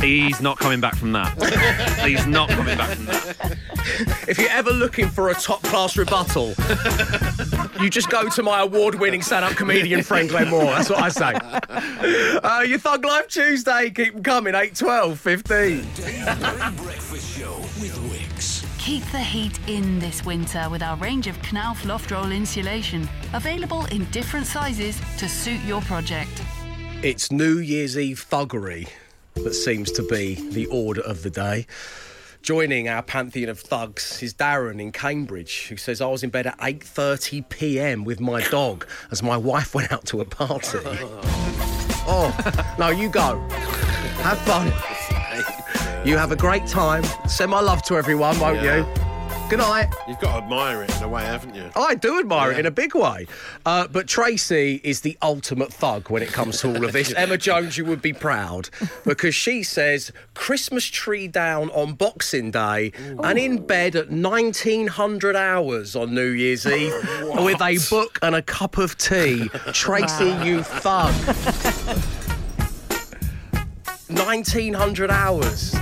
He's 0.00 0.40
not 0.40 0.58
coming 0.58 0.80
back 0.80 0.96
from 0.96 1.12
that. 1.12 2.00
He's 2.04 2.26
not 2.26 2.48
coming 2.48 2.76
back 2.76 2.96
from 2.96 3.06
that. 3.06 3.56
If 4.26 4.38
you're 4.38 4.50
ever 4.50 4.70
looking 4.70 5.08
for 5.08 5.30
a 5.30 5.34
top 5.34 5.62
class 5.62 5.96
rebuttal, 5.96 6.54
you 7.80 7.90
just 7.90 8.08
go 8.08 8.28
to 8.28 8.42
my 8.42 8.62
award 8.62 8.96
winning 8.96 9.22
stand 9.22 9.44
up 9.44 9.52
comedian 9.52 10.02
friend 10.02 10.28
Glenn 10.28 10.48
Moore. 10.48 10.64
That's 10.64 10.90
what 10.90 11.00
I 11.00 11.08
say. 11.10 11.34
Uh, 12.42 12.60
your 12.62 12.78
Thug 12.78 13.04
Life 13.04 13.28
Tuesday, 13.28 13.90
keep 13.90 14.14
'em 14.14 14.22
coming, 14.22 14.54
8, 14.54 14.74
12, 14.74 15.20
15. 15.20 15.82
Breakfast 15.82 17.38
Show 17.38 17.58
with 17.80 17.96
Wickes. 18.10 18.64
Keep 18.78 19.04
the 19.12 19.20
heat 19.20 19.60
in 19.68 20.00
this 20.00 20.24
winter 20.24 20.66
with 20.70 20.82
our 20.82 20.96
range 20.96 21.26
of 21.28 21.36
Knauf 21.42 21.84
loft 21.84 22.10
roll 22.10 22.32
insulation, 22.32 23.08
available 23.34 23.84
in 23.86 24.04
different 24.06 24.46
sizes 24.46 25.00
to 25.18 25.28
suit 25.28 25.60
your 25.64 25.82
project. 25.82 26.42
It's 27.02 27.32
New 27.32 27.58
Year's 27.58 27.98
Eve 27.98 28.24
thuggery 28.28 28.88
that 29.34 29.54
seems 29.54 29.90
to 29.92 30.02
be 30.04 30.34
the 30.50 30.66
order 30.66 31.00
of 31.00 31.22
the 31.22 31.30
day. 31.30 31.66
Joining 32.42 32.88
our 32.88 33.02
pantheon 33.02 33.48
of 33.48 33.60
thugs 33.60 34.22
is 34.22 34.34
Darren 34.34 34.80
in 34.80 34.92
Cambridge, 34.92 35.66
who 35.68 35.76
says 35.76 36.00
I 36.00 36.06
was 36.06 36.22
in 36.22 36.30
bed 36.30 36.46
at 36.46 36.58
8:30 36.58 37.48
p.m. 37.48 38.04
with 38.04 38.20
my 38.20 38.40
dog 38.48 38.86
as 39.10 39.22
my 39.22 39.36
wife 39.36 39.74
went 39.74 39.92
out 39.92 40.04
to 40.06 40.20
a 40.20 40.24
party. 40.24 40.78
Oh, 42.04 42.34
no, 42.80 42.88
you 42.88 43.08
go. 43.08 43.38
Have 44.22 44.38
fun. 44.38 44.66
You 46.04 46.16
have 46.18 46.32
a 46.32 46.36
great 46.36 46.66
time. 46.66 47.04
Send 47.28 47.52
my 47.52 47.60
love 47.60 47.80
to 47.84 47.96
everyone, 47.96 48.36
won't 48.40 48.60
Yeah. 48.60 48.78
you? 48.78 49.01
Good 49.52 49.58
night. 49.58 49.94
You've 50.08 50.18
got 50.18 50.38
to 50.38 50.44
admire 50.44 50.82
it 50.82 50.96
in 50.96 51.02
a 51.02 51.08
way, 51.08 51.26
haven't 51.26 51.54
you? 51.54 51.70
I 51.76 51.94
do 51.94 52.18
admire 52.18 52.52
it 52.52 52.60
in 52.60 52.64
a 52.64 52.70
big 52.70 52.94
way. 52.94 53.26
Uh, 53.66 53.86
but 53.86 54.06
Tracy 54.06 54.80
is 54.82 55.02
the 55.02 55.18
ultimate 55.20 55.70
thug 55.70 56.08
when 56.08 56.22
it 56.22 56.30
comes 56.32 56.60
to 56.60 56.74
all 56.74 56.82
of 56.82 56.92
this. 56.94 57.12
Emma 57.18 57.36
Jones, 57.36 57.76
you 57.76 57.84
would 57.84 58.00
be 58.00 58.14
proud 58.14 58.70
because 59.04 59.34
she 59.34 59.62
says 59.62 60.10
Christmas 60.32 60.86
tree 60.86 61.28
down 61.28 61.68
on 61.72 61.92
Boxing 61.92 62.50
Day 62.50 62.92
and 63.22 63.38
in 63.38 63.66
bed 63.66 63.94
at 63.94 64.10
1900 64.10 65.36
hours 65.36 65.94
on 65.94 66.14
New 66.14 66.30
Year's 66.30 66.64
Eve 66.64 66.94
with 67.22 67.60
a 67.60 67.76
book 67.90 68.18
and 68.22 68.34
a 68.34 68.40
cup 68.40 68.78
of 68.78 68.96
tea. 68.96 69.48
Tracy, 69.74 70.30
you 70.46 70.62
thug. 70.62 71.12
1900 74.08 75.10
hours. 75.10 75.74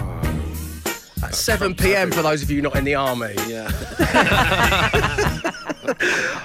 At 1.22 1.34
7 1.34 1.74
pm 1.74 2.10
for 2.12 2.22
those 2.22 2.42
of 2.42 2.50
you 2.50 2.62
not 2.62 2.76
in 2.76 2.84
the 2.84 2.94
army. 2.94 3.34
Yeah. 3.46 3.70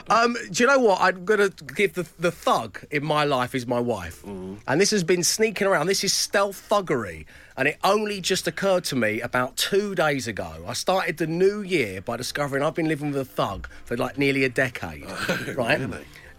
Um, 0.07 0.35
do 0.51 0.63
you 0.63 0.67
know 0.67 0.77
what? 0.79 1.01
I'm 1.01 1.25
going 1.25 1.51
to 1.51 1.63
give 1.73 1.93
the, 1.93 2.07
the 2.19 2.31
thug 2.31 2.83
in 2.91 3.03
my 3.03 3.23
life 3.23 3.55
is 3.55 3.65
my 3.65 3.79
wife. 3.79 4.23
And 4.23 4.79
this 4.79 4.91
has 4.91 5.03
been 5.03 5.23
sneaking 5.23 5.65
around. 5.67 5.87
This 5.87 6.03
is 6.03 6.13
stealth 6.13 6.63
thuggery. 6.69 7.25
And 7.57 7.67
it 7.67 7.77
only 7.83 8.21
just 8.21 8.47
occurred 8.47 8.83
to 8.85 8.95
me 8.95 9.19
about 9.21 9.55
two 9.57 9.95
days 9.95 10.27
ago. 10.27 10.63
I 10.67 10.73
started 10.73 11.17
the 11.17 11.25
new 11.27 11.61
year 11.61 12.01
by 12.01 12.17
discovering 12.17 12.63
I've 12.63 12.75
been 12.75 12.87
living 12.87 13.11
with 13.11 13.19
a 13.21 13.25
thug 13.25 13.67
for 13.85 13.97
like 13.97 14.17
nearly 14.17 14.43
a 14.43 14.49
decade. 14.49 15.05
right? 15.55 15.81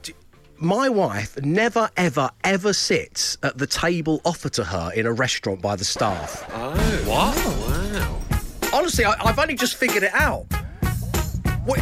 D- 0.02 0.14
My 0.58 0.88
wife 0.88 1.36
never, 1.42 1.90
ever, 1.96 2.30
ever 2.44 2.72
sits 2.72 3.36
at 3.42 3.58
the 3.58 3.66
table 3.66 4.20
offered 4.24 4.52
to 4.54 4.64
her 4.64 4.92
in 4.94 5.06
a 5.06 5.12
restaurant 5.12 5.60
by 5.60 5.74
the 5.76 5.84
staff. 5.84 6.42
What? 6.52 7.06
Wow. 7.06 8.15
Honestly, 8.76 9.06
I, 9.06 9.14
I've 9.24 9.38
only 9.38 9.54
just 9.54 9.76
figured 9.76 10.02
it 10.02 10.12
out. 10.12 10.44
We, 11.66 11.78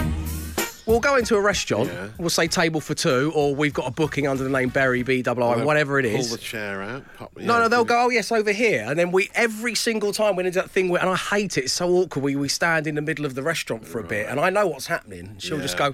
we'll 0.87 1.01
go 1.01 1.17
into 1.17 1.35
a 1.35 1.41
restaurant. 1.41 1.89
Yeah. 1.89 2.09
We'll 2.19 2.31
say 2.31 2.47
table 2.47 2.81
for 2.81 2.95
two, 2.95 3.33
or 3.35 3.53
we've 3.53 3.75
got 3.75 3.89
a 3.89 3.91
booking 3.91 4.29
under 4.29 4.45
the 4.45 4.49
name 4.49 4.69
Berry 4.69 5.03
B 5.03 5.21
double 5.21 5.43
I, 5.43 5.65
whatever 5.65 5.99
it 5.99 6.05
is. 6.05 6.29
Pull 6.29 6.37
the 6.37 6.43
chair 6.43 6.83
out. 6.83 7.05
Pop, 7.17 7.33
no, 7.37 7.43
yeah, 7.43 7.59
no, 7.63 7.69
they'll 7.69 7.85
go. 7.85 8.05
Oh, 8.05 8.11
yes, 8.11 8.31
over 8.31 8.53
here, 8.53 8.85
and 8.87 8.97
then 8.97 9.11
we 9.11 9.29
every 9.35 9.75
single 9.75 10.13
time 10.13 10.37
we 10.37 10.47
into 10.47 10.61
that 10.61 10.71
thing 10.71 10.89
where, 10.89 11.01
and 11.01 11.11
I 11.11 11.17
hate 11.17 11.59
it. 11.59 11.65
It's 11.65 11.73
so 11.73 11.91
awkward. 11.91 12.23
We 12.23 12.37
we 12.37 12.49
stand 12.49 12.87
in 12.87 12.95
the 12.95 13.03
middle 13.03 13.27
of 13.27 13.35
the 13.35 13.43
restaurant 13.43 13.89
for 13.89 13.99
a 13.99 14.05
bit, 14.05 14.29
and 14.29 14.39
I 14.39 14.51
know 14.51 14.69
what's 14.69 14.87
happening. 14.87 15.35
She'll 15.39 15.59
just 15.59 15.77
Yeah. 15.77 15.87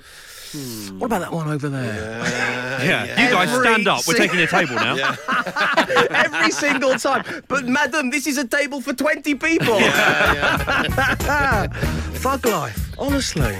Go. 0.53 0.59
What 0.99 1.07
about 1.07 1.21
that 1.21 1.33
one 1.33 1.49
over 1.49 1.69
there? 1.69 2.21
Yeah. 2.85 3.05
You 3.25 3.31
guys 3.31 3.51
Every 3.51 3.65
stand 3.65 3.89
up. 3.89 4.07
We're 4.07 4.15
sing- 4.15 4.29
taking 4.29 4.41
a 4.41 4.47
table 4.47 4.75
now. 4.77 4.97
Every 6.11 6.51
single 6.51 6.95
time. 6.95 7.25
But 7.49 7.67
madam, 7.67 8.11
this 8.11 8.27
is 8.27 8.39
a 8.39 8.47
table 8.47 8.81
for 8.81 8.93
twenty 8.93 9.35
people. 9.35 9.79
Thug 12.21 12.45
life, 12.47 12.93
honestly. 12.99 13.57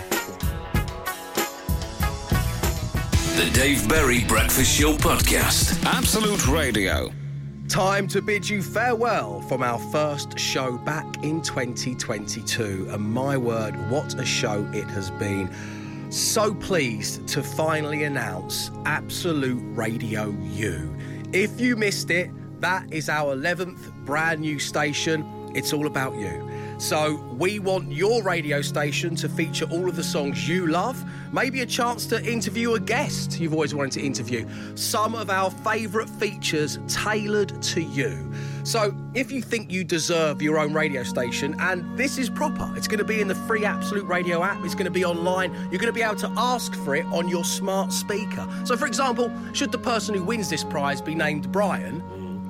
The 3.37 3.51
Dave 3.55 3.89
Berry 3.89 4.25
Breakfast 4.25 4.79
Show 4.79 4.95
Podcast. 4.95 5.83
Absolute 5.87 6.47
Radio. 6.49 7.11
Time 7.69 8.07
to 8.09 8.21
bid 8.21 8.49
you 8.49 8.63
farewell 8.63 9.41
from 9.43 9.63
our 9.63 9.79
first 9.93 10.37
show 10.39 10.77
back 10.79 11.07
in 11.23 11.41
2022. 11.41 12.89
And 12.91 13.01
my 13.01 13.37
word, 13.37 13.77
what 13.89 14.13
a 14.19 14.25
show 14.27 14.69
it 14.75 14.89
has 14.89 15.11
been. 15.13 15.49
So 16.11 16.53
pleased 16.53 17.29
to 17.29 17.41
finally 17.41 18.03
announce 18.03 18.73
Absolute 18.85 19.63
Radio 19.77 20.31
U. 20.55 20.97
If 21.33 21.61
you 21.61 21.77
missed 21.77 22.11
it, 22.11 22.33
that 22.61 22.93
is 22.93 23.09
our 23.09 23.37
11th 23.37 23.93
brand 24.07 24.41
new 24.41 24.59
station. 24.59 25.25
It's 25.55 25.73
all 25.73 25.87
about 25.87 26.17
you. 26.17 26.51
So 26.79 27.15
we 27.39 27.61
want 27.61 27.93
your 27.93 28.25
radio 28.25 28.61
station 28.61 29.15
to 29.17 29.29
feature 29.29 29.67
all 29.67 29.89
of 29.89 29.95
the 29.95 30.03
songs 30.03 30.49
you 30.49 30.67
love, 30.67 31.01
maybe 31.33 31.61
a 31.61 31.67
chance 31.67 32.07
to 32.07 32.21
interview 32.29 32.75
a 32.75 32.81
guest 32.81 33.39
you've 33.39 33.53
always 33.53 33.73
wanted 33.73 33.93
to 33.93 34.03
interview, 34.05 34.49
some 34.75 35.15
of 35.15 35.31
our 35.31 35.49
favourite 35.49 36.11
features 36.11 36.81
tailored 36.89 37.63
to 37.63 37.83
you. 37.83 38.33
So 38.63 38.95
if 39.15 39.33
you 39.33 39.43
think 39.43 39.71
you 39.71 39.85
deserve 39.85 40.43
your 40.43 40.59
own 40.59 40.73
radio 40.73 41.03
station, 41.03 41.57
and 41.59 41.99
this 41.99 42.19
is 42.19 42.29
proper, 42.31 42.73
it's 42.77 42.89
going 42.89 42.99
to 42.99 43.05
be 43.05 43.21
in 43.21 43.29
the 43.29 43.35
free 43.35 43.65
Absolute 43.65 44.07
Radio 44.07 44.43
app, 44.43 44.65
it's 44.65 44.75
going 44.75 44.85
to 44.85 44.91
be 44.91 45.05
online, 45.05 45.53
you're 45.71 45.81
going 45.81 45.87
to 45.87 45.93
be 45.93 46.03
able 46.03 46.17
to 46.17 46.33
ask 46.37 46.75
for 46.75 46.95
it 46.95 47.07
on 47.07 47.29
your 47.29 47.45
smart 47.45 47.93
speaker. 47.93 48.47
So 48.65 48.77
for 48.77 48.87
example, 48.87 49.33
should 49.53 49.73
the 49.73 49.79
person 49.79 50.15
who 50.15 50.25
wins 50.25 50.51
this 50.51 50.65
prize 50.65 51.01
be 51.01 51.15
named 51.15 51.51
Brian, 51.51 52.03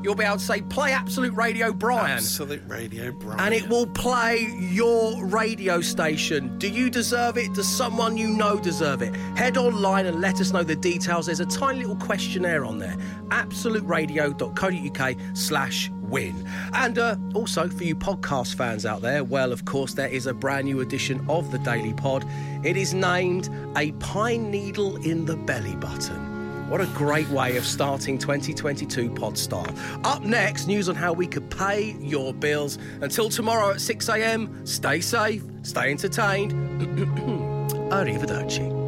you'll 0.03 0.15
be 0.15 0.25
able 0.25 0.39
to 0.39 0.45
say, 0.45 0.63
play 0.63 0.93
Absolute 0.93 1.35
Radio 1.35 1.73
Brian. 1.73 2.19
Absolute 2.19 2.63
Radio 2.67 3.13
Brian. 3.13 3.41
And 3.41 3.55
it 3.55 3.69
will 3.69 3.87
play 3.87 4.49
your 4.59 5.25
radio 5.27 5.81
station. 5.81 6.59
Do 6.59 6.69
you 6.69 6.91
deserve 6.91 7.37
it? 7.37 7.53
Does 7.55 7.69
someone 7.69 8.17
you 8.17 8.29
know 8.29 8.59
deserve 8.59 9.03
it? 9.03 9.15
Head 9.37 9.57
online 9.57 10.07
and 10.07 10.21
let 10.21 10.41
us 10.41 10.53
know 10.53 10.63
the 10.63 10.77
details. 10.77 11.27
There's 11.27 11.41
a 11.41 11.47
tiny 11.47 11.81
little 11.81 11.97
questionnaire 11.97 12.65
on 12.65 12.79
there. 12.79 12.97
absoluteradio.co.uk 13.29 15.17
slash 15.35 15.91
win. 16.11 16.47
And 16.73 16.99
uh, 16.99 17.17
also 17.35 17.69
for 17.69 17.85
you 17.85 17.95
podcast 17.95 18.55
fans 18.55 18.85
out 18.85 19.03
there, 19.03 19.25
well, 19.25 19.53
of 19.53 19.65
course, 19.65 19.95
there 19.95 20.09
is 20.09 20.27
a 20.27 20.35
brand 20.35 20.67
new 20.67 20.81
edition 20.81 21.25
of 21.29 21.51
the 21.51 21.59
Daily 21.59 21.95
Pod. 21.95 22.27
It 22.65 22.77
is 22.77 22.93
named 22.93 23.49
A 23.77 23.93
Pine 23.93 24.51
Needle 24.51 24.97
in 25.05 25.25
the 25.25 25.37
Belly 25.37 25.77
Button. 25.77 26.31
What 26.71 26.81
a 26.81 26.87
great 26.87 27.29
way 27.31 27.57
of 27.57 27.67
starting 27.67 28.17
2022 28.17 29.11
Podstar. 29.11 29.67
Up 30.05 30.23
next, 30.23 30.69
news 30.69 30.89
on 30.89 30.95
how 30.95 31.13
we 31.13 31.27
could 31.27 31.51
pay 31.51 31.97
your 31.99 32.33
bills. 32.33 32.79
Until 33.01 33.29
tomorrow 33.29 33.71
at 33.71 33.81
6 33.81 34.09
a.m., 34.09 34.65
stay 34.65 35.01
safe, 35.01 35.43
stay 35.63 35.91
entertained. 35.91 36.53
Arrivederci. 37.91 38.80